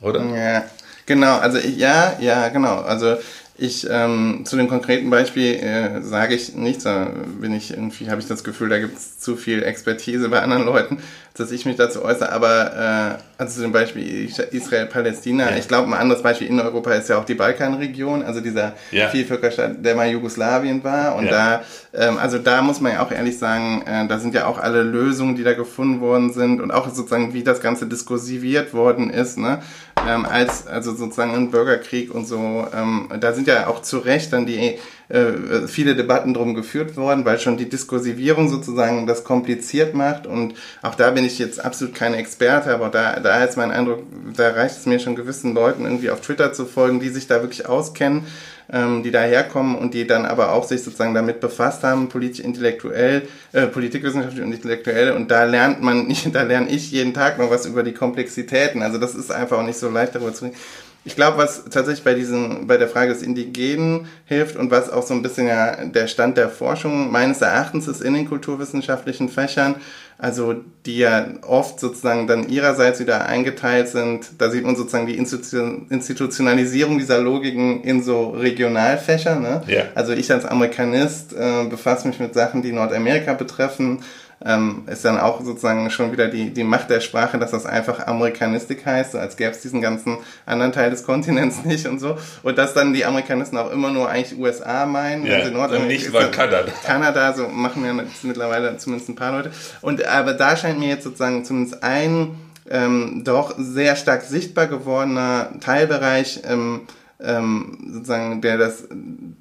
[0.01, 0.25] Oder?
[0.25, 0.65] Ja,
[1.07, 1.39] genau.
[1.39, 2.81] Also ja, ja, genau.
[2.81, 3.19] Also
[3.61, 8.19] ich ähm, zu dem konkreten Beispiel äh, sage ich nichts, da bin ich irgendwie, habe
[8.19, 10.97] ich das Gefühl, da gibt es zu viel Expertise bei anderen Leuten,
[11.35, 12.33] dass ich mich dazu äußere.
[12.33, 15.57] Aber äh, also zu dem Beispiel Israel-Palästina, ja.
[15.59, 19.09] ich glaube, ein anderes Beispiel in Europa ist ja auch die Balkanregion, also dieser ja.
[19.09, 21.17] Vielvölkerstaat, der mal Jugoslawien war.
[21.17, 21.61] Und ja.
[21.93, 24.59] da, ähm, also da muss man ja auch ehrlich sagen, äh, da sind ja auch
[24.59, 29.11] alle Lösungen, die da gefunden worden sind und auch sozusagen, wie das Ganze diskursiviert worden
[29.11, 29.59] ist, ne?
[30.09, 32.67] Ähm, als also sozusagen ein Bürgerkrieg und so.
[32.73, 34.79] Ähm, da sind ja auch zu Recht dann die
[35.11, 40.55] äh, viele Debatten drum geführt worden, weil schon die Diskursivierung sozusagen das kompliziert macht und
[40.83, 44.05] auch da bin ich jetzt absolut kein Experte, aber da, da ist mein Eindruck,
[44.37, 47.43] da reicht es mir schon gewissen Leuten irgendwie auf Twitter zu folgen, die sich da
[47.43, 48.25] wirklich auskennen,
[48.73, 53.23] ähm, die daherkommen und die dann aber auch sich sozusagen damit befasst haben, politisch intellektuell,
[53.53, 57.67] äh, politikwissenschaftlich und intellektuell und da lernt man da lerne ich jeden Tag noch was
[57.67, 58.83] über die Komplexitäten.
[58.83, 60.57] Also das ist einfach auch nicht so leicht darüber zu reden.
[61.05, 65.03] Ich glaube, was tatsächlich bei diesem, bei der Frage des Indigenen hilft und was auch
[65.03, 69.77] so ein bisschen ja der Stand der Forschung meines Erachtens ist in den kulturwissenschaftlichen Fächern,
[70.19, 74.33] also die ja oft sozusagen dann ihrerseits wieder eingeteilt sind.
[74.37, 79.37] Da sieht man sozusagen die Institutionalisierung dieser Logiken in so Regionalfächer.
[79.37, 79.63] Ne?
[79.69, 79.85] Ja.
[79.95, 84.01] Also ich als Amerikanist äh, befasse mich mit Sachen, die Nordamerika betreffen
[84.45, 88.07] ähm, ist dann auch sozusagen schon wieder die, die Macht der Sprache, dass das einfach
[88.07, 92.17] Amerikanistik heißt, so als gäbe es diesen ganzen anderen Teil des Kontinents nicht und so.
[92.43, 95.27] Und dass dann die Amerikanisten auch immer nur eigentlich USA meinen.
[95.27, 96.73] Ja, also Nordamerika, nicht mal Kanada.
[96.85, 99.51] Kanada, so machen wir mittlerweile zumindest ein paar Leute.
[99.83, 102.37] Und aber da scheint mir jetzt sozusagen zumindest ein
[102.71, 106.83] ähm, doch sehr stark sichtbar gewordener Teilbereich ähm,
[107.23, 108.85] ähm, sozusagen, der das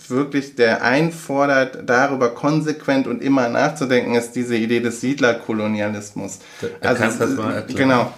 [0.07, 6.39] wirklich, der einfordert, darüber konsequent und immer nachzudenken, ist diese Idee des Siedlerkolonialismus.
[6.61, 7.89] Da, also, kannst das mal erklären.
[7.89, 8.13] Genau.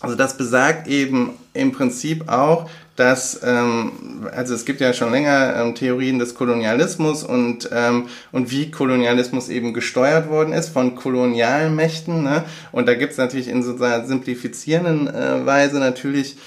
[0.00, 3.92] Also das besagt eben im Prinzip auch, dass, ähm,
[4.34, 9.48] also es gibt ja schon länger ähm, Theorien des Kolonialismus und, ähm, und wie Kolonialismus
[9.48, 12.24] eben gesteuert worden ist von Kolonialmächten.
[12.24, 12.44] Ne?
[12.72, 16.38] Und da gibt es natürlich in so einer simplifizierenden äh, Weise natürlich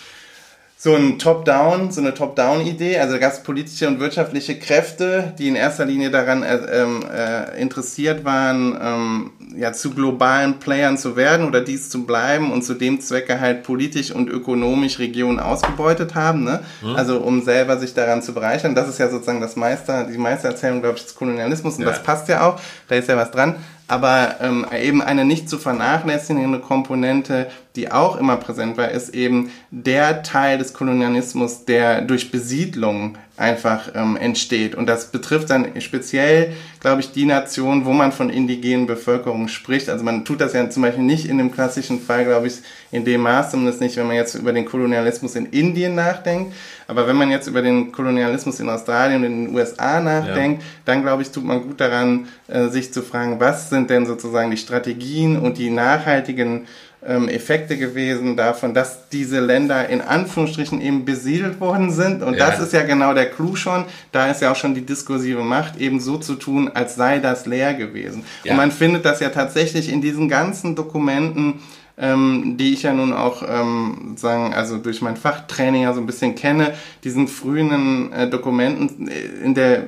[0.84, 2.98] so ein Top-Down, so eine Top-Down-Idee.
[2.98, 7.62] Also gab es politische und wirtschaftliche Kräfte, die in erster Linie daran äh, ähm, äh,
[7.62, 12.74] interessiert waren, ähm, ja, zu globalen Playern zu werden oder dies zu bleiben und zu
[12.74, 16.46] dem Zwecke halt politisch und ökonomisch Regionen ausgebeutet haben.
[16.46, 16.62] Ne?
[16.82, 16.96] Mhm.
[16.96, 18.74] Also um selber sich daran zu bereichern.
[18.74, 21.90] Das ist ja sozusagen das Meister, die Meistererzählung, glaube ich, des Kolonialismus und ja.
[21.90, 22.60] das passt ja auch.
[22.88, 23.58] Da ist ja was dran
[23.92, 29.52] aber ähm, eben eine nicht zu vernachlässigende Komponente, die auch immer präsent war, ist eben
[29.70, 34.76] der Teil des Kolonialismus, der durch Besiedlung einfach ähm, entsteht.
[34.76, 39.90] Und das betrifft dann speziell, glaube ich, die Nation, wo man von indigenen Bevölkerung spricht.
[39.90, 43.06] Also man tut das ja zum Beispiel nicht in dem klassischen Fall, glaube ich, in
[43.06, 46.54] dem Maß, zumindest nicht, wenn man jetzt über den Kolonialismus in Indien nachdenkt.
[46.88, 50.68] Aber wenn man jetzt über den Kolonialismus in Australien und in den USA nachdenkt, ja.
[50.86, 54.52] dann glaube ich, tut man gut daran, äh, sich zu fragen, was sind denn sozusagen
[54.52, 56.68] die Strategien und die nachhaltigen
[57.06, 62.22] ähm, Effekte gewesen davon, dass diese Länder in Anführungsstrichen eben besiedelt worden sind.
[62.22, 62.48] Und ja.
[62.48, 63.86] das ist ja genau der Clou schon.
[64.12, 67.46] Da ist ja auch schon die diskursive Macht, eben so zu tun, als sei das
[67.46, 68.24] leer gewesen.
[68.44, 68.52] Ja.
[68.52, 71.62] Und man findet das ja tatsächlich in diesen ganzen Dokumenten,
[72.02, 76.08] ähm, die ich ja nun auch ähm, sagen, also durch mein Fachtraining ja so ein
[76.08, 79.84] bisschen kenne, diesen frühen äh, Dokumenten in der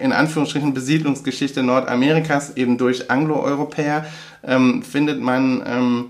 [0.00, 4.06] in Anführungsstrichen Besiedlungsgeschichte Nordamerikas eben durch Anglo-Europäer
[4.42, 6.04] ähm, findet man ähm,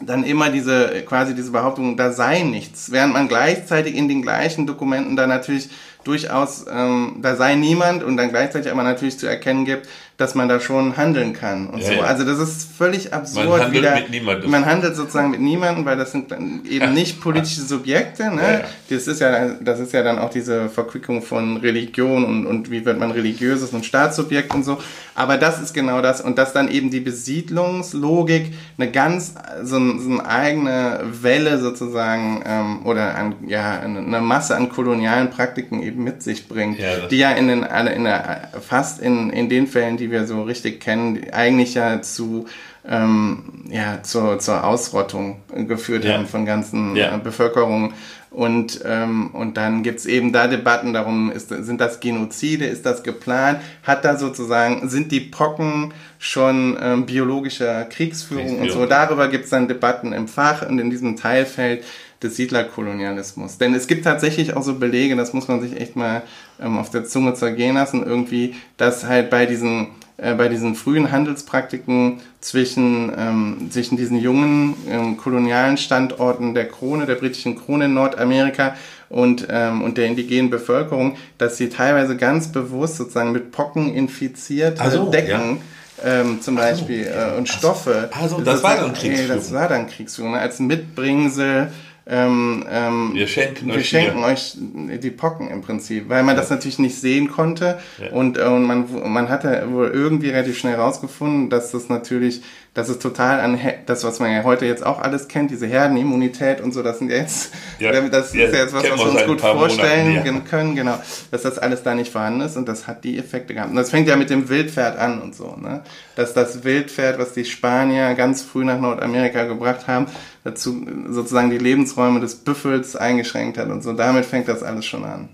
[0.00, 4.66] dann immer diese quasi diese Behauptung, da sei nichts, während man gleichzeitig in den gleichen
[4.66, 5.68] Dokumenten da natürlich
[6.04, 10.48] durchaus, ähm, da sei niemand und dann gleichzeitig aber natürlich zu erkennen gibt, dass man
[10.48, 11.92] da schon handeln kann und ja, so.
[11.92, 12.00] Ja.
[12.04, 13.48] Also das ist völlig absurd.
[13.48, 14.50] Man handelt wieder, mit niemandem.
[14.50, 18.34] Man handelt sozusagen mit niemandem, weil das sind dann eben nicht politische Subjekte.
[18.34, 18.42] Ne?
[18.42, 22.70] Ja, das ist ja, das ist ja dann auch diese Verquickung von Religion und, und
[22.70, 24.78] wie wird man religiöses und Staatssubjekt und so.
[25.14, 30.10] Aber das ist genau das und dass dann eben die Besiedlungslogik eine ganz so, so
[30.10, 36.22] eine eigene Welle sozusagen ähm, oder an, ja eine Masse an kolonialen Praktiken eben mit
[36.22, 36.78] sich bringt,
[37.10, 40.42] die ja in den in der, fast in in den Fällen, die die wir so
[40.42, 42.46] richtig kennen, eigentlich ja zu
[42.88, 46.14] ähm, ja, zur, zur Ausrottung geführt ja.
[46.14, 47.16] haben von ganzen ja.
[47.16, 47.94] äh, Bevölkerungen.
[48.30, 53.02] Und, ähm, und dann gibt's eben da Debatten darum, ist, sind das Genozide, ist das
[53.02, 58.86] geplant, hat da sozusagen, sind die Pocken schon ähm, biologischer Kriegsführung, Kriegsführung und so.
[58.86, 61.82] Darüber gibt's dann Debatten im Fach und in diesem Teilfeld
[62.22, 63.58] des Siedlerkolonialismus.
[63.58, 66.22] Denn es gibt tatsächlich auch so Belege, das muss man sich echt mal
[66.60, 71.12] ähm, auf der Zunge zergehen lassen, irgendwie, dass halt bei diesen äh, bei diesen frühen
[71.12, 77.94] Handelspraktiken zwischen, ähm, zwischen diesen jungen ähm, kolonialen Standorten der Krone, der britischen Krone in
[77.94, 78.76] Nordamerika
[79.10, 84.80] und, ähm, und der indigenen Bevölkerung, dass sie teilweise ganz bewusst sozusagen mit Pocken infiziert
[84.80, 85.58] also, Decken
[86.02, 86.20] ja.
[86.20, 88.08] ähm, zum Beispiel äh, und Stoffe.
[88.18, 89.36] Also, das, das war dann Kriegsführung.
[89.36, 90.34] Das war dann Kriegsführung.
[90.34, 91.70] Als Mitbringsel
[92.08, 96.40] ähm, ähm, wir schenken, wir euch, schenken euch die Pocken im Prinzip, weil man ja.
[96.40, 98.12] das natürlich nicht sehen konnte ja.
[98.12, 102.42] und, äh, und man, man hatte wohl irgendwie relativ schnell rausgefunden, dass das natürlich
[102.76, 106.60] das ist total an das, was man ja heute jetzt auch alles kennt, diese Herdenimmunität
[106.60, 109.40] und so, das sind jetzt, ja, das ist ja jetzt was, was wir uns gut
[109.40, 110.98] vorstellen Monaten, können, genau,
[111.30, 113.70] dass das alles da nicht vorhanden ist und das hat die Effekte gehabt.
[113.70, 115.84] Und das fängt ja mit dem Wildpferd an und so, ne?
[116.16, 120.08] Dass das Wildpferd, was die Spanier ganz früh nach Nordamerika gebracht haben,
[120.46, 125.04] dazu sozusagen die Lebensräume des Büffels eingeschränkt hat und so, damit fängt das alles schon
[125.04, 125.28] an.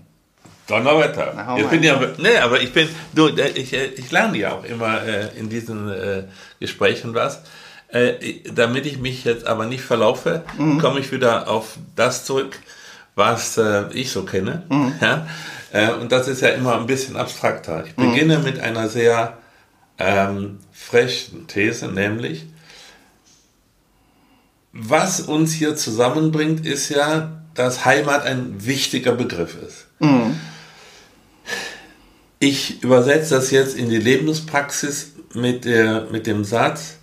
[0.67, 1.33] Donnerwetter.
[1.35, 5.03] Na, ich bin ja, nee, aber ich bin, du, ich, ich lerne ja auch immer
[5.03, 6.23] äh, in diesen äh,
[6.59, 7.43] Gesprächen was.
[7.89, 10.79] Äh, damit ich mich jetzt aber nicht verlaufe, mhm.
[10.79, 12.57] komme ich wieder auf das zurück,
[13.13, 14.63] was äh, ich so kenne.
[14.69, 14.93] Mhm.
[14.99, 15.27] Ja?
[15.71, 17.83] Äh, und das ist ja immer ein bisschen abstrakter.
[17.85, 18.09] Ich mhm.
[18.09, 19.37] beginne mit einer sehr
[19.99, 22.47] ähm, frechen These, nämlich,
[24.73, 29.85] was uns hier zusammenbringt, ist ja, dass Heimat ein wichtiger Begriff ist.
[29.99, 30.39] Mhm.
[32.39, 36.97] Ich übersetze das jetzt in die Lebenspraxis mit, der, mit dem Satz,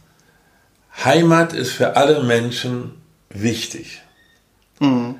[1.05, 4.03] Heimat ist für alle Menschen wichtig.
[4.81, 5.17] Mhm.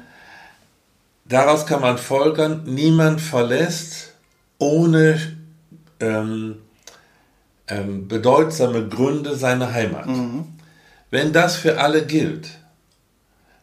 [1.25, 4.15] Daraus kann man folgern, niemand verlässt
[4.59, 5.37] ohne
[6.01, 6.57] ähm,
[7.69, 10.07] ähm, bedeutsame Gründe seine Heimat.
[10.07, 10.60] Mhm.
[11.11, 12.49] Wenn das für alle gilt,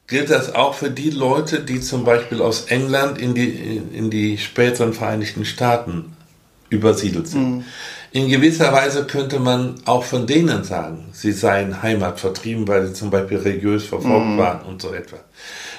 [0.08, 4.38] gilt das auch für die Leute, die zum Beispiel aus England in die, in die
[4.38, 6.16] späteren Vereinigten Staaten
[6.70, 7.58] übersiedelt sind.
[7.58, 7.66] Mhm.
[8.12, 13.10] In gewisser Weise könnte man auch von denen sagen, sie seien heimatvertrieben, weil sie zum
[13.10, 14.38] Beispiel religiös verfolgt mhm.
[14.38, 15.18] waren und so etwa.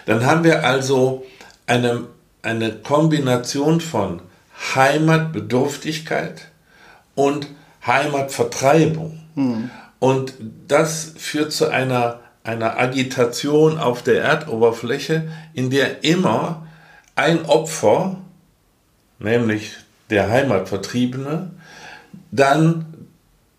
[0.07, 1.27] Dann haben wir also
[1.67, 2.05] eine,
[2.43, 4.21] eine Kombination von
[4.75, 6.49] Heimatbedürftigkeit
[7.15, 7.49] und
[7.87, 9.21] Heimatvertreibung.
[9.35, 9.71] Mhm.
[9.99, 10.35] Und
[10.69, 16.67] das führt zu einer, einer Agitation auf der Erdoberfläche, in der immer
[17.17, 18.17] ein Opfer,
[19.19, 19.73] nämlich
[20.11, 21.51] der Heimatvertriebene,
[22.31, 22.87] dann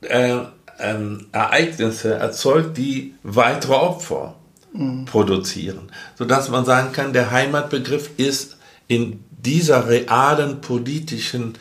[0.02, 0.38] äh,
[0.80, 4.36] ähm, Ereignisse erzeugt, die weitere Opfer
[4.74, 5.06] mhm.
[5.06, 5.92] produzieren.
[6.16, 11.58] Sodass man sagen kann, der Heimatbegriff ist in dieser realen politischen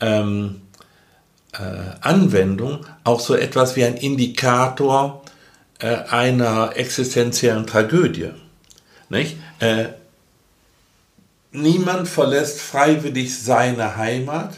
[0.00, 0.65] ähm, äh,
[2.00, 5.22] Anwendung auch so etwas wie ein Indikator
[5.78, 8.30] äh, einer existenziellen Tragödie.
[9.08, 9.36] Nicht?
[9.60, 9.86] Äh,
[11.52, 14.54] niemand verlässt freiwillig seine Heimat,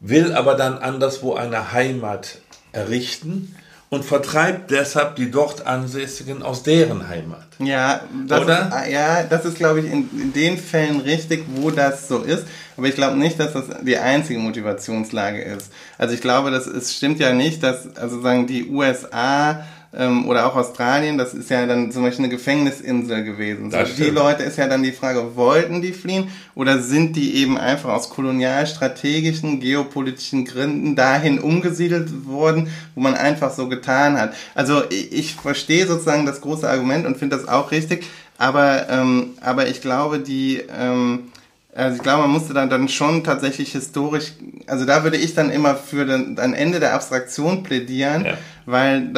[0.00, 2.38] will aber dann anderswo eine Heimat
[2.72, 3.54] errichten
[3.90, 7.46] und vertreibt deshalb die dort Ansässigen aus deren Heimat.
[7.58, 8.82] Ja, das Oder?
[8.84, 12.44] Ist, ja, das ist, glaube ich, in, in, den Fällen richtig, wo das so ist.
[12.76, 15.72] Aber ich glaube nicht, dass das die einzige Motivationslage ist.
[15.98, 20.46] Also ich glaube, das ist, stimmt ja nicht, dass also sagen die USA ähm, oder
[20.46, 23.70] auch Australien, das ist ja dann zum Beispiel eine Gefängnisinsel gewesen.
[23.70, 27.58] So, die Leute ist ja dann die Frage, wollten die fliehen oder sind die eben
[27.58, 34.34] einfach aus kolonialstrategischen, geopolitischen Gründen dahin umgesiedelt worden, wo man einfach so getan hat.
[34.54, 38.06] Also ich, ich verstehe sozusagen das große Argument und finde das auch richtig,
[38.38, 40.62] aber, ähm, aber ich glaube, die...
[40.78, 41.30] Ähm,
[41.72, 44.32] also ich glaube, man musste dann, dann schon tatsächlich historisch,
[44.66, 48.34] also da würde ich dann immer für den, ein Ende der Abstraktion plädieren, ja.
[48.66, 49.08] weil,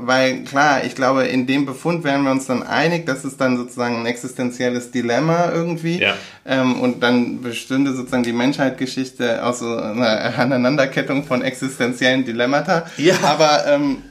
[0.00, 3.56] weil klar, ich glaube, in dem Befund wären wir uns dann einig, das ist dann
[3.56, 6.00] sozusagen ein existenzielles Dilemma irgendwie.
[6.00, 6.14] Ja.
[6.44, 12.86] Ähm, und dann bestünde sozusagen die Menschheitsgeschichte aus so einer Aneinanderkettung von existenziellen Dilemmata.
[12.96, 13.14] Ja.
[13.24, 14.02] Aber, ähm,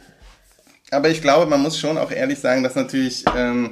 [0.92, 3.72] aber ich glaube, man muss schon auch ehrlich sagen, dass natürlich ähm,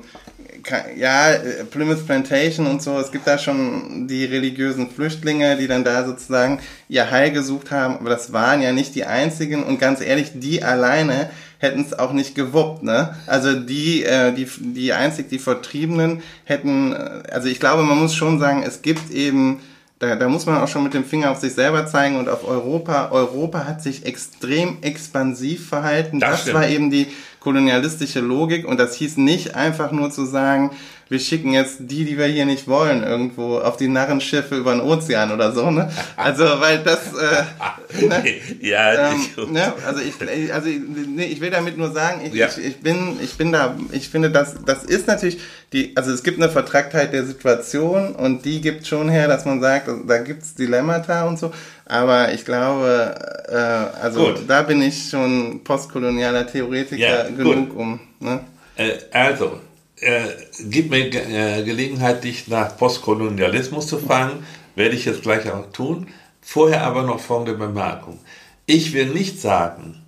[0.95, 5.83] ja, äh, Plymouth Plantation und so, es gibt da schon die religiösen Flüchtlinge, die dann
[5.83, 10.01] da sozusagen ihr Heil gesucht haben, aber das waren ja nicht die einzigen und ganz
[10.01, 13.15] ehrlich, die alleine hätten es auch nicht gewuppt, ne?
[13.25, 18.13] Also die, äh, die, die einzig die Vertriebenen hätten, äh, also ich glaube, man muss
[18.13, 19.61] schon sagen, es gibt eben
[20.03, 22.45] da, da muss man auch schon mit dem Finger auf sich selber zeigen und auf
[22.45, 23.09] Europa.
[23.11, 26.19] Europa hat sich extrem expansiv verhalten.
[26.19, 27.07] Das, das war eben die
[27.43, 30.71] kolonialistische Logik und das hieß nicht einfach nur zu sagen,
[31.13, 34.81] wir schicken jetzt die, die wir hier nicht wollen, irgendwo auf die Narrenschiffe über den
[34.81, 35.91] Ozean oder so, ne?
[36.17, 38.23] Also, weil das, äh, ne?
[38.59, 39.21] ja, ähm,
[39.51, 39.73] ne?
[39.85, 40.15] also ich,
[40.51, 42.47] also nee, ich will damit nur sagen, ich, ja.
[42.47, 45.39] ich, ich bin, ich bin da, ich finde, das, das ist natürlich
[45.71, 49.61] die, also es gibt eine Vertragtheit der Situation und die gibt schon her, dass man
[49.61, 51.53] sagt, da gibt's Dilemmata und so,
[51.85, 53.13] aber ich glaube,
[53.49, 54.45] äh, also gut.
[54.47, 57.77] da bin ich schon postkolonialer Theoretiker ja, genug, gut.
[57.77, 57.99] um.
[58.19, 58.39] Ne?
[58.77, 59.59] Äh, also,
[60.03, 64.45] äh, gib mir äh, Gelegenheit, dich nach Postkolonialismus zu fragen.
[64.75, 66.07] Werde ich jetzt gleich auch tun.
[66.41, 68.19] Vorher aber noch folgende Bemerkung.
[68.65, 70.01] Ich will nicht sagen,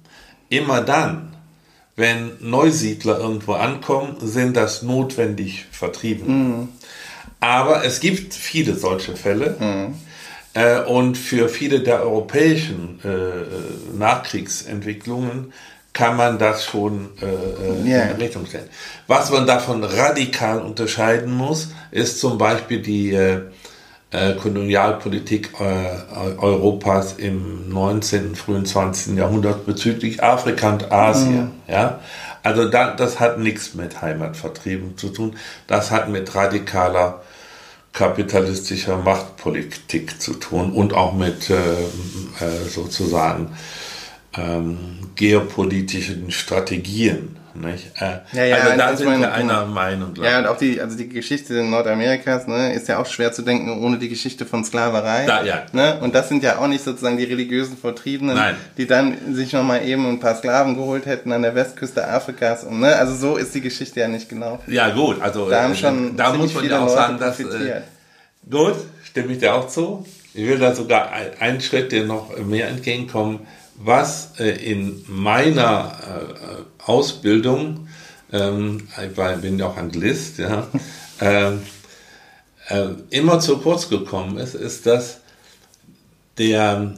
[0.50, 1.36] immer dann,
[1.96, 6.28] wenn Neusiedler irgendwo ankommen, sind das notwendig vertrieben.
[6.28, 6.70] Mhm.
[7.40, 9.56] Aber es gibt viele solche Fälle.
[9.60, 9.96] Mhm.
[10.56, 15.54] Äh, und für viele der europäischen äh, Nachkriegsentwicklungen
[15.96, 18.04] kann man das schon äh, yeah.
[18.04, 18.70] Äh, in Richtung stellen.
[19.08, 23.42] Was man davon radikal unterscheiden muss, ist zum Beispiel die äh,
[24.12, 29.16] äh, Kolonialpolitik äh, Europas im 19., frühen 20.
[29.18, 31.46] Jahrhundert bezüglich Afrika und Asien.
[31.46, 31.52] Mhm.
[31.68, 32.02] Ja?
[32.44, 35.38] Also da, das hat nichts mit Heimatvertrieben zu tun.
[35.68, 37.22] Das hat mit radikaler
[37.94, 43.56] kapitalistischer Machtpolitik zu tun und auch mit äh, äh, sozusagen
[44.38, 44.78] ähm,
[45.16, 47.38] geopolitischen Strategien.
[47.56, 47.92] Nicht?
[48.02, 50.14] Äh, ja, ja, also da sind wir einer Meinung.
[50.22, 53.82] Ja, und auch die, also die Geschichte Nordamerikas ne, ist ja auch schwer zu denken
[53.82, 55.26] ohne die Geschichte von Sklaverei.
[55.26, 55.64] Da, ja.
[55.72, 56.00] ne?
[56.02, 58.56] Und das sind ja auch nicht sozusagen die religiösen Vertriebenen, Nein.
[58.78, 62.66] die dann sich nochmal eben ein paar Sklaven geholt hätten an der Westküste Afrikas.
[62.66, 62.94] Und, ne?
[62.98, 64.60] Also so ist die Geschichte ja nicht genau.
[64.68, 67.40] Ja gut, also da, haben äh, schon da muss man ja auch Leute sagen, dass...
[67.40, 67.82] Äh,
[68.50, 70.06] gut, stimme ich dir auch zu.
[70.34, 76.90] Ich will da sogar einen Schritt dir noch mehr entgegenkommen was äh, in meiner äh,
[76.90, 77.88] Ausbildung,
[78.32, 80.68] ähm, ich bin ja auch Anglist, ja,
[81.22, 81.52] äh,
[82.70, 85.20] äh, immer zu kurz gekommen ist, ist, dass
[86.38, 86.94] der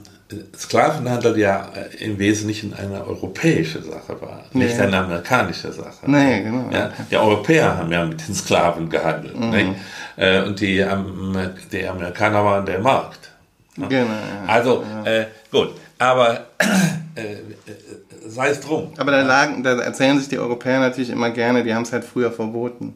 [0.57, 4.65] Sklavenhandel ja äh, im Wesentlichen eine europäische Sache war, nee.
[4.65, 6.09] nicht eine amerikanische Sache.
[6.09, 6.69] Nee, genau.
[6.71, 9.39] Ja, die Europäer haben ja mit den Sklaven gehandelt.
[9.39, 9.75] Mhm.
[10.15, 10.85] Äh, und die,
[11.71, 13.31] die Amerikaner waren der Markt.
[13.77, 14.07] Genau.
[14.47, 15.25] Also, ja.
[15.51, 15.75] gut.
[15.99, 16.47] Aber
[17.15, 17.39] äh, äh,
[18.27, 18.93] sei es drum.
[18.97, 22.03] Aber da, lagen, da erzählen sich die Europäer natürlich immer gerne, die haben es halt
[22.03, 22.93] früher verboten.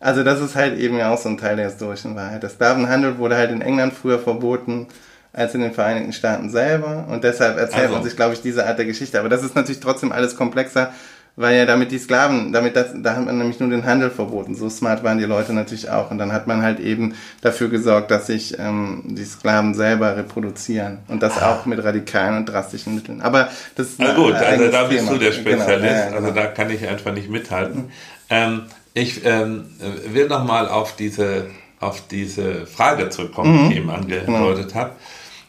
[0.00, 2.42] Also das ist halt eben ja auch so ein Teil der historischen Wahrheit.
[2.42, 4.88] Der Sklavenhandel wurde halt in England früher verboten
[5.32, 7.06] als in den Vereinigten Staaten selber.
[7.08, 7.94] Und deshalb erzählt also.
[7.94, 9.20] man sich, glaube ich, diese Art der Geschichte.
[9.20, 10.92] Aber das ist natürlich trotzdem alles komplexer,
[11.40, 14.54] weil ja damit die Sklaven, damit das, da hat man nämlich nur den Handel verboten.
[14.54, 16.10] So smart waren die Leute natürlich auch.
[16.10, 20.98] Und dann hat man halt eben dafür gesorgt, dass sich ähm, die Sklaven selber reproduzieren.
[21.08, 21.52] Und das ah.
[21.52, 23.22] auch mit radikalen und drastischen Mitteln.
[23.22, 25.12] Aber das ist Na gut, also da bist Thema.
[25.12, 25.66] du der Spezialist.
[25.66, 26.16] Genau, ja, genau.
[26.16, 27.84] Also da kann ich einfach nicht mithalten.
[27.84, 27.90] Mhm.
[28.28, 28.62] Ähm,
[28.92, 29.64] ich ähm,
[30.08, 31.46] will noch mal auf diese,
[31.78, 33.68] auf diese Frage zurückkommen, mhm.
[33.68, 34.74] die ich eben angedeutet genau.
[34.74, 34.92] habe.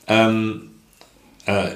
[0.07, 0.71] Ähm,
[1.45, 1.71] äh,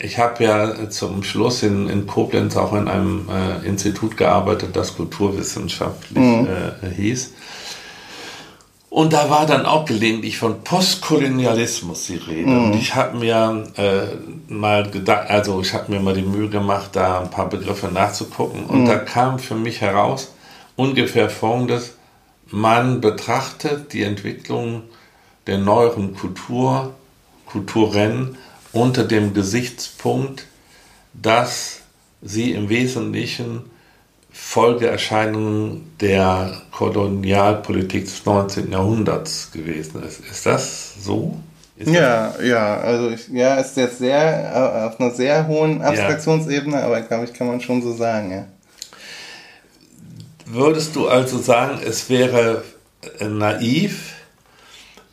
[0.00, 4.96] ich habe ja zum Schluss in, in Koblenz auch in einem äh, Institut gearbeitet, das
[4.96, 6.48] kulturwissenschaftlich mhm.
[6.82, 7.34] äh, hieß.
[8.90, 12.48] Und da war dann auch gelegentlich von Postkolonialismus die Rede.
[12.48, 12.64] Mhm.
[12.64, 16.90] Und ich habe mir äh, mal gedacht, also ich habe mir mal die Mühe gemacht,
[16.92, 18.64] da ein paar Begriffe nachzugucken.
[18.64, 18.86] Und mhm.
[18.86, 20.32] da kam für mich heraus
[20.76, 21.96] ungefähr folgendes.
[22.50, 24.84] Man betrachtet die Entwicklung
[25.46, 26.94] der neueren Kultur,
[27.44, 28.38] Kulturen
[28.78, 30.46] unter dem Gesichtspunkt,
[31.12, 31.80] dass
[32.22, 33.62] sie im Wesentlichen
[34.30, 38.70] Folgeerscheinungen der Kolonialpolitik des 19.
[38.70, 40.20] Jahrhunderts gewesen ist.
[40.20, 41.38] Ist das so?
[41.76, 42.46] Ist ja, das?
[42.46, 46.86] ja, also ich, ja, ist jetzt sehr äh, auf einer sehr hohen Abstraktionsebene, ja.
[46.86, 48.46] aber glaube ich, kann man schon so sagen, ja.
[50.46, 52.64] Würdest du also sagen, es wäre
[53.20, 54.14] äh, naiv,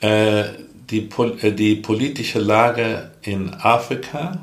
[0.01, 0.45] äh,
[0.89, 1.09] die,
[1.41, 4.39] äh, die politische Lage in Afrika,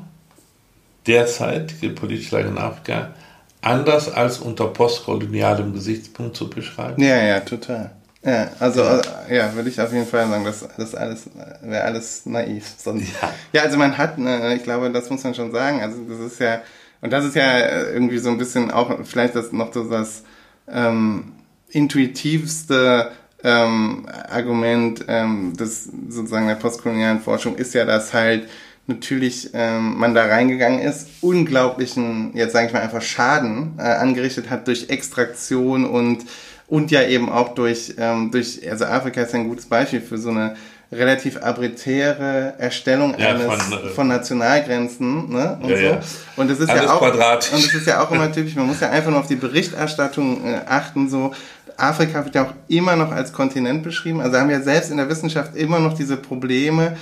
[1.07, 3.13] derzeit die politische Lage in Afrika,
[3.61, 7.01] anders als unter postkolonialem Gesichtspunkt zu beschreiben?
[7.01, 7.91] Ja, ja, total.
[8.25, 11.29] Ja, also ja, äh, ja würde ich auf jeden Fall sagen, das, das alles
[11.61, 12.73] wäre alles naiv.
[12.77, 13.33] Sonst, ja.
[13.51, 15.81] ja, also man hat, ne, ich glaube, das muss man schon sagen.
[15.81, 16.61] Also das ist ja,
[17.01, 20.23] und das ist ja irgendwie so ein bisschen auch vielleicht das noch so das
[20.69, 21.33] ähm,
[21.69, 23.11] intuitivste
[23.43, 28.47] ähm, Argument ähm, des sozusagen der postkolonialen Forschung ist ja, dass halt
[28.87, 34.49] natürlich ähm, man da reingegangen ist, unglaublichen, jetzt sage ich mal einfach Schaden äh, angerichtet
[34.49, 36.25] hat durch Extraktion und
[36.67, 40.29] und ja eben auch durch ähm, durch also Afrika ist ein gutes Beispiel für so
[40.29, 40.55] eine
[40.91, 45.83] relativ arbitäre Erstellung ja, eines von, äh, von, Nationalgrenzen ne, und ja, so.
[45.83, 45.99] Ja.
[46.35, 48.55] Und das ist Alles ja auch und das ist ja auch immer typisch.
[48.55, 51.33] Man muss ja einfach nur auf die Berichterstattung äh, achten so.
[51.75, 54.21] Afrika wird ja auch immer noch als Kontinent beschrieben.
[54.21, 56.95] Also haben wir selbst in der Wissenschaft immer noch diese Probleme,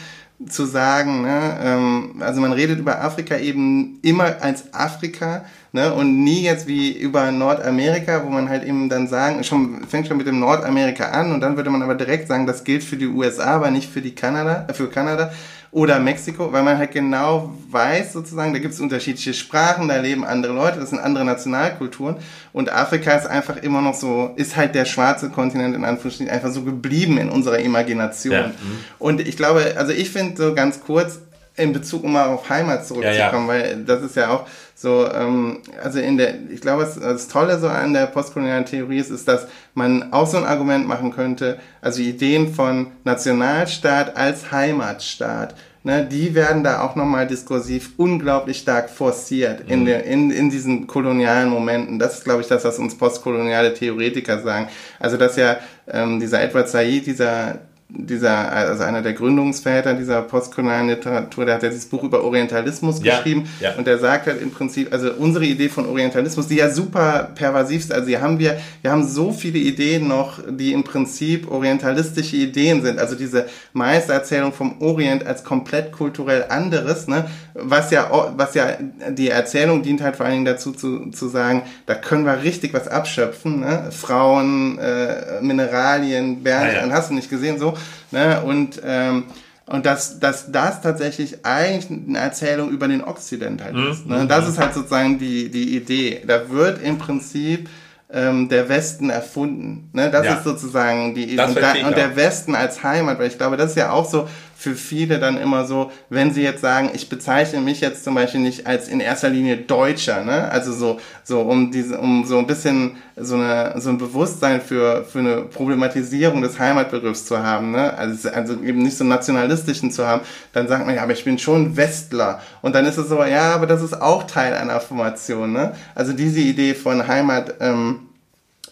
[0.50, 6.24] zu sagen, ne, ähm, also man redet über Afrika eben immer als Afrika, ne, und
[6.24, 10.28] nie jetzt wie über Nordamerika, wo man halt eben dann sagen, schon, fängt schon mit
[10.28, 13.56] dem Nordamerika an und dann würde man aber direkt sagen, das gilt für die USA,
[13.56, 15.32] aber nicht für die Kanada, äh, für Kanada
[15.72, 20.26] oder Mexiko, weil man halt genau weiß sozusagen, da gibt es unterschiedliche Sprachen, da leben
[20.26, 22.18] andere Leute, das sind andere Nationalkulturen
[22.52, 26.52] und Afrika ist einfach immer noch so, ist halt der schwarze Kontinent in Anführungsstrichen einfach
[26.52, 28.34] so geblieben in unserer Imagination.
[28.34, 28.48] Ja.
[28.48, 28.54] Mhm.
[29.00, 31.20] Und ich glaube, also ich finde so ganz kurz,
[31.58, 33.64] in Bezug, um mal auf Heimat zurückzukommen, ja, ja.
[33.64, 37.60] weil das ist ja auch so, ähm, also in der, ich glaube, das, das Tolle
[37.60, 41.60] so an der postkolonialen Theorie ist, ist, dass man auch so ein Argument machen könnte,
[41.82, 48.90] also Ideen von Nationalstaat als Heimatstaat, ne, die werden da auch nochmal diskursiv unglaublich stark
[48.90, 49.74] forciert mhm.
[49.74, 52.00] in, der, in, in diesen kolonialen Momenten.
[52.00, 54.70] Das ist, glaube ich, das, was uns postkoloniale Theoretiker sagen.
[55.00, 55.58] Also, dass ja
[55.92, 57.60] ähm, dieser Edward Said, dieser
[57.94, 63.04] dieser, also einer der Gründungsväter dieser postkolonialen Literatur, der hat ja dieses Buch über Orientalismus
[63.04, 63.76] ja, geschrieben ja.
[63.76, 67.82] und der sagt halt im Prinzip, also unsere Idee von Orientalismus, die ja super pervasiv
[67.82, 72.38] ist, also hier haben wir, wir haben so viele Ideen noch, die im Prinzip orientalistische
[72.38, 78.54] Ideen sind, also diese Meistererzählung vom Orient als komplett kulturell anderes, ne, was ja, was
[78.54, 78.78] ja,
[79.10, 82.74] die Erzählung dient halt vor allen Dingen dazu zu, zu sagen, da können wir richtig
[82.74, 86.94] was abschöpfen, ne, Frauen, äh, Mineralien, Berge, ja, ja.
[86.94, 87.74] hast du nicht gesehen, so,
[88.12, 88.42] Ne?
[88.42, 89.26] Und, ähm,
[89.66, 94.06] und dass, dass das tatsächlich eigentlich eine Erzählung über den Okzident halt ist.
[94.06, 94.20] Ne?
[94.20, 94.28] Mhm.
[94.28, 96.22] Das ist halt sozusagen die, die Idee.
[96.26, 97.70] Da wird im Prinzip
[98.14, 99.90] ähm, der Westen erfunden.
[99.94, 100.12] Ne?
[100.12, 100.34] Das ja.
[100.36, 101.44] ist sozusagen die Idee.
[101.44, 104.28] Und, da, und der Westen als Heimat, weil ich glaube, das ist ja auch so
[104.62, 108.42] für viele dann immer so, wenn sie jetzt sagen, ich bezeichne mich jetzt zum Beispiel
[108.42, 110.52] nicht als in erster Linie Deutscher, ne?
[110.52, 115.04] Also so, so um diese, um so ein bisschen so eine, so ein Bewusstsein für,
[115.04, 117.98] für eine Problematisierung des Heimatbegriffs zu haben, ne?
[117.98, 120.22] Also, also eben nicht so nationalistischen zu haben,
[120.54, 122.40] dann sagt man, ja, aber ich bin schon Westler.
[122.62, 125.74] Und dann ist es so, ja, aber das ist auch Teil einer Formation, ne?
[125.96, 128.02] Also diese Idee von Heimat, ähm,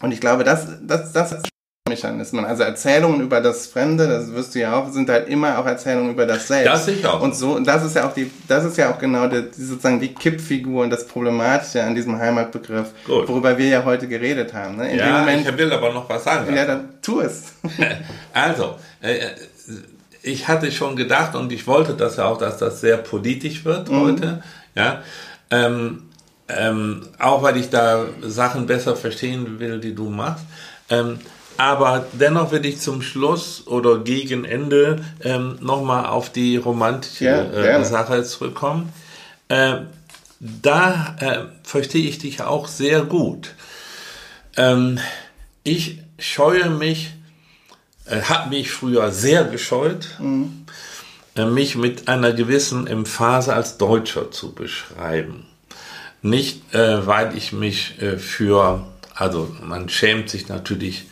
[0.00, 1.42] und ich glaube, das, das, das
[1.90, 2.46] Mechanismen.
[2.46, 6.12] Also Erzählungen über das Fremde, das wirst du ja auch, sind halt immer auch Erzählungen
[6.12, 6.66] über das Selbst.
[6.66, 7.20] Das ich auch.
[7.20, 10.14] Und so, das ist ja auch die, das ist ja auch genau die, sozusagen die
[10.14, 13.28] Kippfigur und das Problematische an diesem Heimatbegriff, Gut.
[13.28, 14.76] worüber wir ja heute geredet haben.
[14.76, 14.92] Ne?
[14.92, 16.56] In ja, Moment, ich will aber noch was sagen.
[16.56, 17.52] Ja, dann tu es.
[18.32, 19.18] also, äh,
[20.22, 23.90] ich hatte schon gedacht und ich wollte das ja auch, dass das sehr politisch wird
[23.90, 24.00] mhm.
[24.00, 24.42] heute.
[24.74, 25.02] Ja.
[25.50, 26.02] Ähm,
[26.56, 30.44] ähm, auch weil ich da Sachen besser verstehen will, die du machst.
[30.88, 31.18] Ähm,
[31.56, 37.78] aber dennoch will ich zum Schluss oder gegen Ende ähm, nochmal auf die romantische ja,
[37.78, 38.92] äh, Sache zurückkommen.
[39.48, 39.80] Äh,
[40.40, 43.54] da äh, verstehe ich dich auch sehr gut.
[44.56, 44.98] Ähm,
[45.62, 47.12] ich scheue mich,
[48.06, 50.64] äh, habe mich früher sehr gescheut, mhm.
[51.36, 55.46] äh, mich mit einer gewissen Emphase als Deutscher zu beschreiben.
[56.22, 61.06] Nicht, äh, weil ich mich äh, für, also man schämt sich natürlich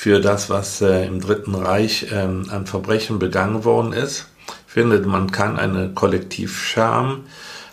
[0.00, 4.28] für das, was äh, im Dritten Reich ähm, an Verbrechen begangen worden ist.
[4.66, 7.26] Ich finde, man kann eine Kollektivscham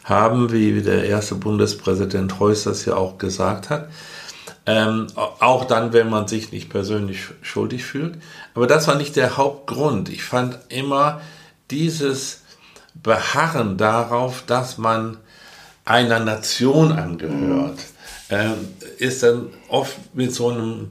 [0.03, 3.87] haben, wie der erste Bundespräsident Heuss das ja auch gesagt hat.
[4.65, 8.17] Ähm, auch dann, wenn man sich nicht persönlich schuldig fühlt.
[8.55, 10.09] Aber das war nicht der Hauptgrund.
[10.09, 11.21] Ich fand immer
[11.71, 12.41] dieses
[12.93, 15.15] Beharren darauf, dass man
[15.85, 17.79] einer Nation angehört,
[18.27, 18.49] äh,
[18.97, 20.89] ist dann oft mit so einem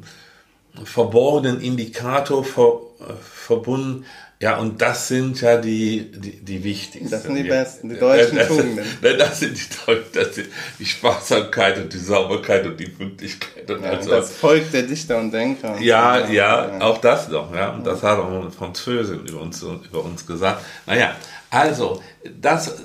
[0.84, 4.04] verborgenen Indikator ver, äh, verbunden.
[4.38, 7.10] Ja, und das sind ja die, die, die wichtigsten.
[7.10, 8.84] Das sind die besten, die deutschen das, Tugenden.
[9.18, 10.48] Das sind die, das sind
[10.78, 13.70] die Sparsamkeit und die Sauberkeit und die Pünktlichkeit.
[13.70, 15.78] Und Ja, also, das Volk der Dichter und Denker.
[15.80, 17.70] ja, ja, auch das noch, ja.
[17.70, 20.62] Und das hat auch eine Französin über uns, über uns gesagt.
[20.84, 21.16] Naja,
[21.48, 22.02] also,
[22.38, 22.76] das,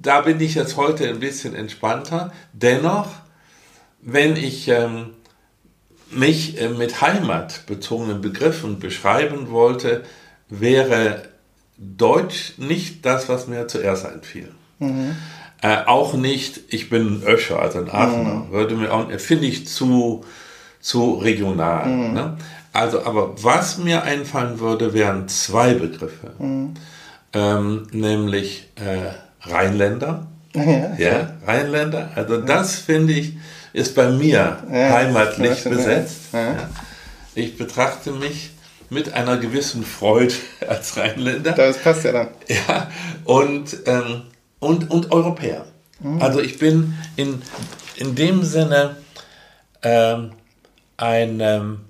[0.00, 2.32] da bin ich jetzt heute ein bisschen entspannter.
[2.54, 3.08] Dennoch,
[4.00, 5.10] wenn ich ähm,
[6.10, 10.02] mich äh, mit heimatbezogenen Begriffen beschreiben wollte,
[10.48, 11.22] wäre
[11.76, 14.50] Deutsch nicht das, was mir zuerst einfiel.
[15.62, 19.66] Äh, auch nicht, ich bin ein Öscher, also ein Aachener, würde mir auch, finde ich
[19.68, 20.24] zu,
[20.80, 21.86] zu regional.
[22.12, 22.36] Ne?
[22.72, 26.32] Also, aber was mir einfallen würde, wären zwei Begriffe.
[27.32, 30.26] Ähm, nämlich äh, Rheinländer.
[30.54, 32.10] Ja, Ja, Rheinländer.
[32.16, 33.34] Also das finde ich,
[33.72, 36.20] ist bei mir Ja, heimatlich ja, besetzt.
[36.32, 36.68] ja.
[37.34, 38.50] Ich betrachte mich
[38.88, 40.34] mit einer gewissen Freude
[40.68, 41.52] als Rheinländer.
[41.52, 42.28] Das passt ja dann.
[42.48, 42.90] Ja,
[43.24, 44.22] und, ähm,
[44.58, 45.64] und, und Europäer.
[46.18, 47.42] Also ich bin in,
[47.96, 48.96] in dem Sinne
[49.82, 50.32] ähm,
[50.96, 51.80] ein ähm,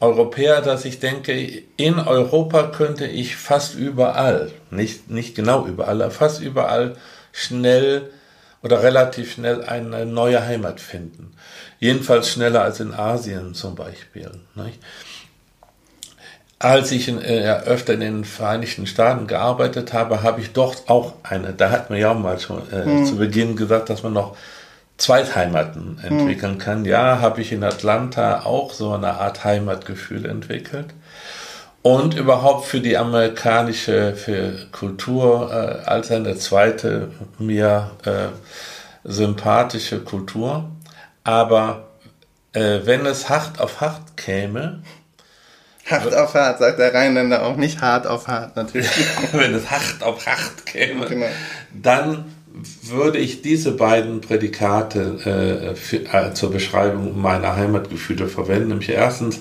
[0.00, 6.10] Europäer, dass ich denke, in Europa könnte ich fast überall, nicht, nicht genau überall, aber
[6.10, 6.96] fast überall
[7.32, 8.10] schnell
[8.62, 11.32] oder relativ schnell eine neue Heimat finden.
[11.78, 14.30] Jedenfalls schneller als in Asien zum Beispiel.
[14.54, 14.80] Nicht?
[16.58, 21.12] Als ich in, äh, öfter in den Vereinigten Staaten gearbeitet habe, habe ich dort auch
[21.22, 24.36] eine, da hat man ja auch mal schon äh, zu Beginn gesagt, dass man noch
[24.96, 26.84] Zweitheimaten entwickeln kann.
[26.84, 30.86] Ja, habe ich in Atlanta auch so eine Art Heimatgefühl entwickelt.
[31.88, 38.28] Und überhaupt für die amerikanische für Kultur äh, als eine zweite mir äh,
[39.04, 40.70] sympathische Kultur.
[41.24, 41.88] Aber
[42.52, 44.82] äh, wenn es hart auf hart käme,
[45.86, 48.90] Hart auf hart, sagt der Rheinländer auch nicht hart auf hart, natürlich.
[49.32, 51.26] wenn es hart auf hart käme, Genau.
[51.72, 52.26] dann
[52.82, 58.68] würde ich diese beiden Prädikate äh, für, äh, zur Beschreibung meiner Heimatgefühle verwenden.
[58.68, 59.40] Nämlich erstens,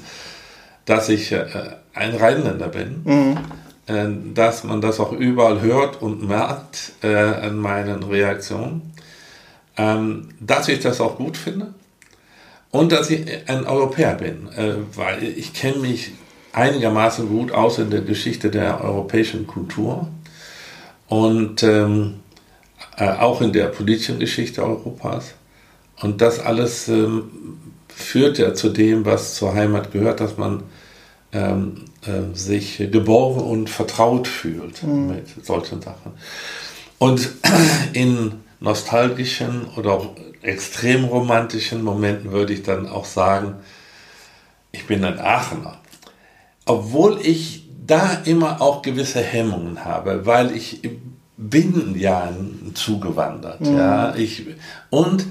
[0.88, 1.46] dass ich äh,
[1.94, 3.38] ein Rheinländer bin,
[3.86, 8.94] äh, dass man das auch überall hört und merkt äh, an meinen Reaktionen,
[9.78, 11.74] ähm, dass ich das auch gut finde
[12.72, 16.14] und dass ich ein Europäer bin, äh, weil ich kenne mich
[16.54, 20.08] einigermaßen gut aus in der Geschichte der europäischen Kultur
[21.08, 22.16] und ähm,
[22.98, 25.34] äh, auch in der politischen Geschichte Europas.
[26.02, 27.30] Und das alles ähm,
[27.88, 30.64] führt ja zu dem, was zur Heimat gehört, dass man
[31.34, 36.14] ähm, äh, sich geborgen und vertraut fühlt mit solchen Sachen.
[36.98, 37.30] Und
[37.94, 43.56] in nostalgischen oder auch extrem romantischen Momenten würde ich dann auch sagen,
[44.72, 45.78] ich bin ein Aachener.
[46.66, 50.82] Obwohl ich da immer auch gewisse Hemmungen habe, weil ich
[51.38, 52.34] bin ja
[52.74, 53.66] zugewandert.
[53.66, 54.46] Ja, ich,
[54.90, 55.26] und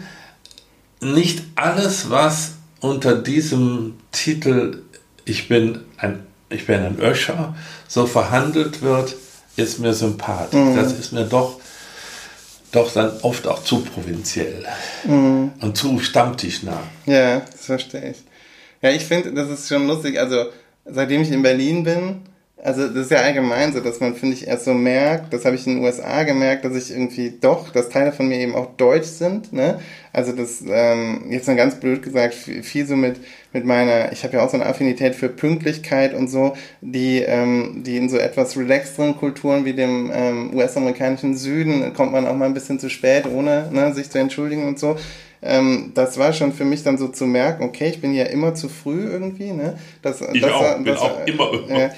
[1.01, 4.83] nicht alles, was unter diesem Titel
[5.27, 7.55] ich bin ein, ich bin ein Öscher
[7.87, 9.15] so verhandelt wird,
[9.57, 10.75] ist mir sympathisch.
[10.75, 11.61] Das ist mir doch,
[12.73, 14.65] doch dann oft auch zu provinziell
[15.05, 16.83] und zu stammtischnah.
[17.05, 18.17] Ja, das verstehe ich.
[18.81, 20.19] Ja, ich finde, das ist schon lustig.
[20.19, 20.47] Also,
[20.85, 22.23] seitdem ich in Berlin bin,
[22.67, 25.55] also das ist ja allgemein so, dass man, finde ich, erst so merkt, das habe
[25.55, 28.75] ich in den USA gemerkt, dass ich irgendwie doch, dass Teile von mir eben auch
[28.77, 29.53] deutsch sind.
[29.53, 29.79] Ne?
[30.13, 33.21] Also das, ähm, jetzt mal ganz blöd gesagt, viel, so mit,
[33.53, 37.85] mit meiner, ich habe ja auch so eine Affinität für Pünktlichkeit und so, die, ähm,
[37.87, 42.47] die in so etwas relaxteren Kulturen wie dem ähm, US-amerikanischen Süden kommt man auch mal
[42.47, 44.97] ein bisschen zu spät, ohne ne, sich zu entschuldigen und so
[45.43, 48.55] ähm, das war schon für mich dann so zu merken, okay, ich bin ja immer
[48.55, 49.79] zu früh irgendwie, ne?
[50.03, 51.91] Das, Ich das, auch, das, bin das, auch immer äh,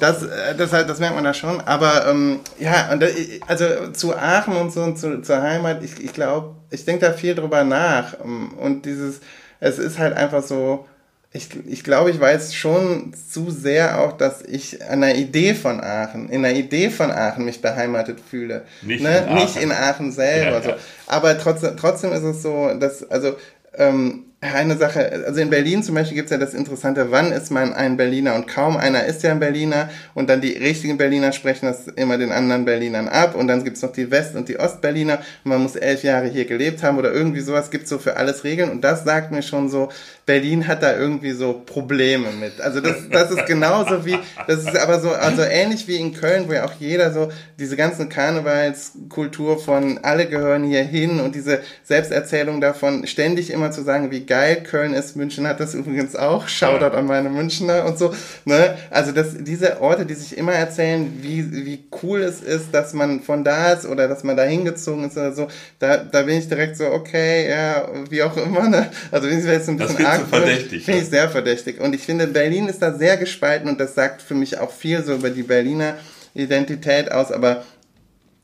[0.00, 0.26] das,
[0.56, 1.60] das, halt, das merkt man da schon.
[1.60, 3.04] Aber ähm, ja, und,
[3.46, 7.12] also zu Aachen und so und zu, zur Heimat, ich, ich glaube, ich denke da
[7.12, 8.14] viel drüber nach.
[8.20, 9.20] Und dieses,
[9.60, 10.86] es ist halt einfach so,
[11.32, 15.80] ich, ich glaube, ich weiß schon zu sehr auch, dass ich an der Idee von
[15.80, 18.64] Aachen, in der Idee von Aachen mich beheimatet fühle.
[18.82, 19.18] Nicht ne?
[19.18, 19.34] in Aachen.
[19.34, 20.56] Nicht in Aachen selber.
[20.56, 20.68] Ja, so.
[20.70, 20.76] ja.
[21.06, 23.36] Aber trotzdem, trotzdem ist es so, dass, also,
[23.76, 27.74] ähm, eine Sache, also in Berlin zum Beispiel gibt's ja das Interessante, wann ist man
[27.74, 28.34] ein Berliner?
[28.34, 29.90] Und kaum einer ist ja ein Berliner.
[30.14, 33.34] Und dann die richtigen Berliner sprechen das immer den anderen Berlinern ab.
[33.34, 35.18] Und dann gibt's noch die West- und die Ostberliner.
[35.44, 38.42] Und man muss elf Jahre hier gelebt haben oder irgendwie sowas, gibt's so für alles
[38.42, 38.70] Regeln.
[38.70, 39.90] Und das sagt mir schon so,
[40.24, 42.62] Berlin hat da irgendwie so Probleme mit.
[42.62, 44.16] Also das, das ist genauso wie,
[44.46, 47.76] das ist aber so, also ähnlich wie in Köln, wo ja auch jeder so diese
[47.76, 54.12] ganzen Karnevalskultur von alle gehören hier hin und diese Selbsterzählung davon, ständig immer zu sagen,
[54.12, 55.16] wie geil Köln ist.
[55.16, 56.46] München hat das übrigens auch.
[56.46, 58.14] Shoutout an meine Münchner und so.
[58.44, 58.78] Ne?
[58.88, 63.22] Also das, diese Orte, die sich immer erzählen, wie, wie cool es ist, dass man
[63.22, 65.48] von da ist oder dass man da hingezogen ist oder so,
[65.80, 68.68] da, da bin ich direkt so, okay, ja, wie auch immer.
[68.68, 68.88] Ne?
[69.10, 70.28] Also bin ich jetzt ein bisschen arg.
[70.28, 70.84] Verdächtig.
[70.84, 71.80] Finde ich sehr verdächtig.
[71.80, 75.02] Und ich finde, Berlin ist da sehr gespalten und das sagt für mich auch viel
[75.02, 75.96] so über die Berliner
[76.34, 77.64] Identität aus, aber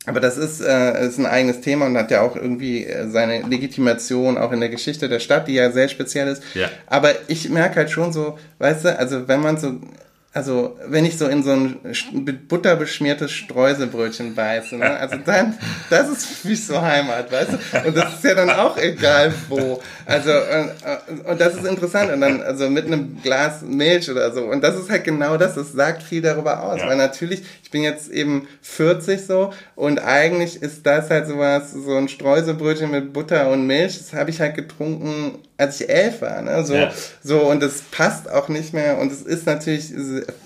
[0.06, 3.42] aber das ist, äh, ist ein eigenes Thema und hat ja auch irgendwie äh, seine
[3.42, 6.42] Legitimation auch in der Geschichte der Stadt, die ja sehr speziell ist.
[6.54, 6.70] Ja.
[6.86, 9.80] Aber ich merke halt schon so, weißt du, also wenn man so,
[10.36, 11.78] also wenn ich so in so ein
[12.12, 17.52] mit Butter beschmiertes Streuselbrötchen beiße, ne, also dann, das ist für mich so Heimat, weißt
[17.52, 17.88] du?
[17.88, 19.80] Und das ist ja dann auch egal wo.
[20.04, 20.66] Also, äh,
[21.24, 22.12] und das ist interessant.
[22.12, 24.42] Und dann, also mit einem Glas Milch oder so.
[24.42, 26.80] Und das ist halt genau das, das sagt viel darüber aus.
[26.80, 26.88] Ja.
[26.88, 31.94] Weil natürlich, ich bin jetzt eben 40 so und eigentlich ist das halt sowas, so
[31.94, 36.42] ein Streuselbrötchen mit Butter und Milch, das habe ich halt getrunken als ich elf war,
[36.42, 36.64] ne?
[36.64, 36.92] So, ja.
[37.22, 38.98] so, und das passt auch nicht mehr.
[38.98, 39.90] Und es ist natürlich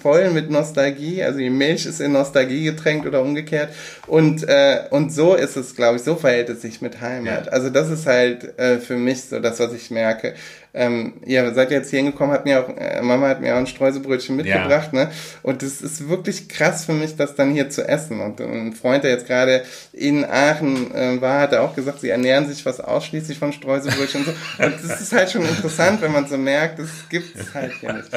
[0.00, 1.22] voll mit Nostalgie.
[1.22, 3.70] Also die Milch ist in Nostalgie getränkt oder umgekehrt.
[4.06, 7.46] Und, äh, und so ist es, glaube ich, so verhält es sich mit Heimat.
[7.46, 7.52] Ja.
[7.52, 10.34] Also das ist halt äh, für mich so das, was ich merke
[10.72, 13.66] ähm, ihr seid jetzt hier hingekommen, hat mir auch, äh, Mama hat mir auch ein
[13.66, 15.04] Streuselbrötchen mitgebracht, ja.
[15.04, 15.10] ne?
[15.42, 18.20] Und das ist wirklich krass für mich, das dann hier zu essen.
[18.20, 19.62] Und ein Freund, der jetzt gerade
[19.92, 24.26] in Aachen äh, war, hat auch gesagt, sie ernähren sich fast ausschließlich von Streuselbrötchen und
[24.26, 24.64] so.
[24.64, 27.92] Und das ist halt schon interessant, wenn man so merkt, das gibt es halt hier
[27.92, 28.10] nicht.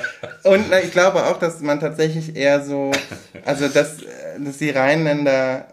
[0.44, 2.92] Und na, ich glaube auch, dass man tatsächlich eher so,
[3.46, 5.73] also dass, äh, dass die Rheinländer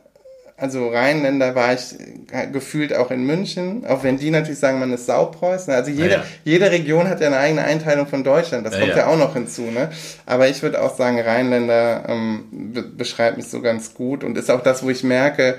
[0.60, 1.94] also Rheinländer war ich
[2.30, 5.72] äh, gefühlt auch in München, auch wenn die natürlich sagen, man ist Saupreußen.
[5.72, 6.24] Also jede, ja.
[6.44, 8.98] jede Region hat ja eine eigene Einteilung von Deutschland, das ja, kommt ja.
[8.98, 9.62] ja auch noch hinzu.
[9.62, 9.90] Ne?
[10.26, 14.50] Aber ich würde auch sagen, Rheinländer ähm, be beschreibt mich so ganz gut und ist
[14.50, 15.58] auch das, wo ich merke,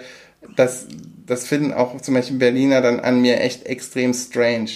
[0.55, 0.85] dass
[1.25, 4.69] das finden auch zum Beispiel Berliner dann an mir echt extrem strange.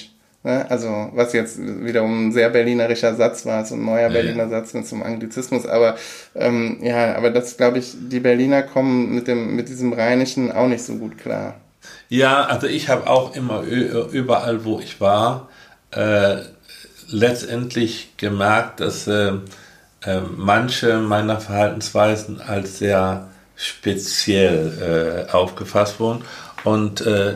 [0.46, 0.70] Ne?
[0.70, 4.50] Also, was jetzt wiederum ein sehr berlinerischer Satz war, so ein neuer ja, Berliner ja.
[4.50, 5.66] Satz mit zum Anglizismus.
[5.66, 5.96] Aber
[6.36, 10.68] ähm, ja, aber das glaube ich, die Berliner kommen mit dem mit diesem Rheinischen auch
[10.68, 11.56] nicht so gut klar.
[12.10, 15.50] Ja, also ich habe auch immer überall, wo ich war,
[15.92, 16.38] äh,
[17.08, 19.34] letztendlich gemerkt, dass äh,
[20.06, 26.24] äh, manche meiner Verhaltensweisen als sehr speziell äh, aufgefasst wurden.
[26.64, 27.36] Und äh,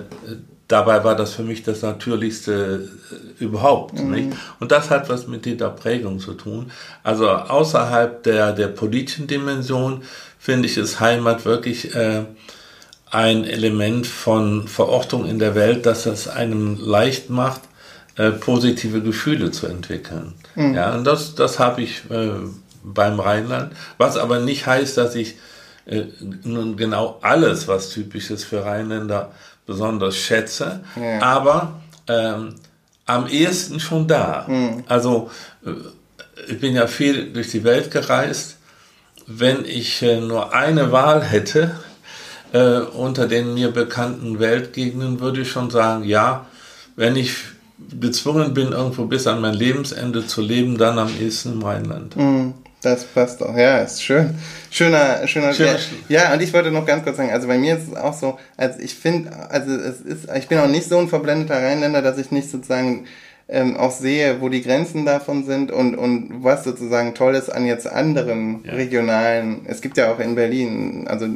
[0.69, 3.99] dabei war das für mich das Natürlichste äh, überhaupt.
[3.99, 4.11] Mhm.
[4.11, 4.37] Nicht?
[4.61, 6.71] Und das hat was mit dieser Prägung zu tun.
[7.03, 10.03] Also außerhalb der, der politischen Dimension
[10.37, 12.23] finde ich es Heimat wirklich äh,
[13.11, 17.61] ein Element von Verortung in der Welt, dass es einem leicht macht,
[18.15, 20.33] äh, positive Gefühle zu entwickeln.
[20.55, 20.75] Mhm.
[20.75, 22.29] Ja, und das, das habe ich äh,
[22.83, 25.35] beim Rheinland, was aber nicht heißt, dass ich
[25.85, 26.03] äh,
[26.43, 29.31] nun genau alles, was typisch ist für Rheinländer,
[29.69, 31.21] besonders schätze, ja.
[31.21, 32.55] aber ähm,
[33.05, 34.45] am ehesten schon da.
[34.47, 34.83] Mhm.
[34.87, 35.29] Also
[35.65, 35.71] äh,
[36.51, 38.57] ich bin ja viel durch die Welt gereist.
[39.27, 41.75] Wenn ich äh, nur eine Wahl hätte
[42.51, 46.47] äh, unter den mir bekannten Weltgegenden, würde ich schon sagen, ja,
[46.95, 47.35] wenn ich
[47.99, 52.15] gezwungen bin, irgendwo bis an mein Lebensende zu leben, dann am ehesten im Rheinland.
[52.15, 52.53] Mhm.
[52.81, 54.35] Das passt doch, ja, ist schön.
[54.71, 55.77] Schöner, schöner, schöner
[56.07, 58.13] ja, ja, und ich wollte noch ganz kurz sagen, also bei mir ist es auch
[58.13, 62.01] so, also ich finde, also es ist, ich bin auch nicht so ein verblendeter Rheinländer,
[62.01, 63.05] dass ich nicht sozusagen
[63.49, 67.65] ähm, auch sehe, wo die Grenzen davon sind und, und was sozusagen toll ist an
[67.65, 68.73] jetzt anderen ja.
[68.73, 71.27] regionalen, es gibt ja auch in Berlin, also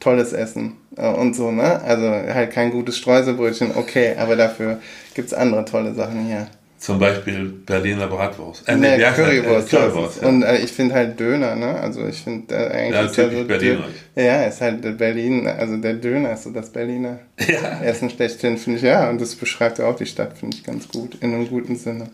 [0.00, 1.82] tolles Essen äh, und so, ne?
[1.82, 4.80] Also halt kein gutes Streuselbrötchen, okay, aber dafür
[5.14, 6.46] gibt's andere tolle Sachen hier.
[6.78, 8.68] Zum Beispiel Berliner Bratwurst.
[8.68, 9.72] Äh, nee, Currywurst.
[9.72, 10.28] Äh, Currywurst ja.
[10.28, 11.80] Und äh, ich finde halt Döner, ne?
[11.80, 13.84] Also ich finde äh, eigentlich ja, ist typisch Berliner.
[14.14, 17.80] Ja, ist halt Berlin, also der Döner ist so das Berliner ja.
[17.82, 19.08] Essen schlechthin, finde ich, ja.
[19.08, 22.10] Und das beschreibt ja auch die Stadt, finde ich, ganz gut, in einem guten Sinne.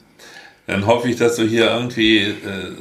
[0.69, 2.35] Dann hoffe ich, dass du hier irgendwie äh,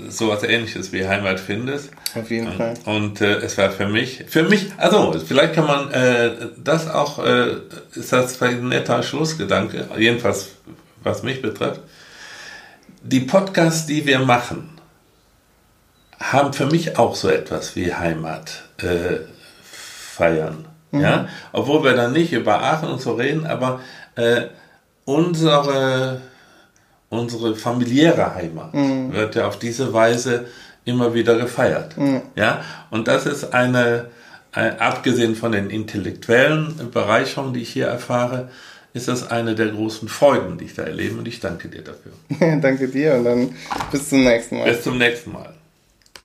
[0.10, 1.90] sowas ähnliches wie Heimat findest.
[2.14, 2.74] Auf jeden und, Fall.
[2.86, 6.30] Und äh, es war für mich, für mich, also vielleicht kann man äh,
[6.64, 7.56] das auch, äh,
[7.96, 10.50] ist das vielleicht ein netter Schlussgedanke, jedenfalls
[11.04, 11.82] was mich betrifft,
[13.04, 14.70] die Podcasts, die wir machen,
[16.20, 19.22] haben für mich auch so etwas wie Heimat äh,
[19.64, 20.66] feiern.
[20.92, 21.02] Mhm.
[21.02, 21.28] Ja?
[21.52, 23.80] Obwohl wir dann nicht über Aachen und so reden, aber
[24.16, 24.44] äh,
[25.06, 26.22] unsere,
[27.10, 29.14] unsere familiäre Heimat mhm.
[29.14, 30.46] wird ja auf diese Weise
[30.86, 31.98] immer wieder gefeiert.
[31.98, 32.22] Mhm.
[32.36, 34.08] Ja, und das ist eine,
[34.54, 38.50] äh, abgesehen von den intellektuellen Bereicherungen, die ich hier erfahre,
[38.94, 42.12] ist das eine der großen Freuden, die ich da erlebe und ich danke dir dafür.
[42.62, 43.56] danke dir und dann
[43.92, 44.70] bis zum nächsten Mal.
[44.70, 45.54] Bis zum nächsten Mal.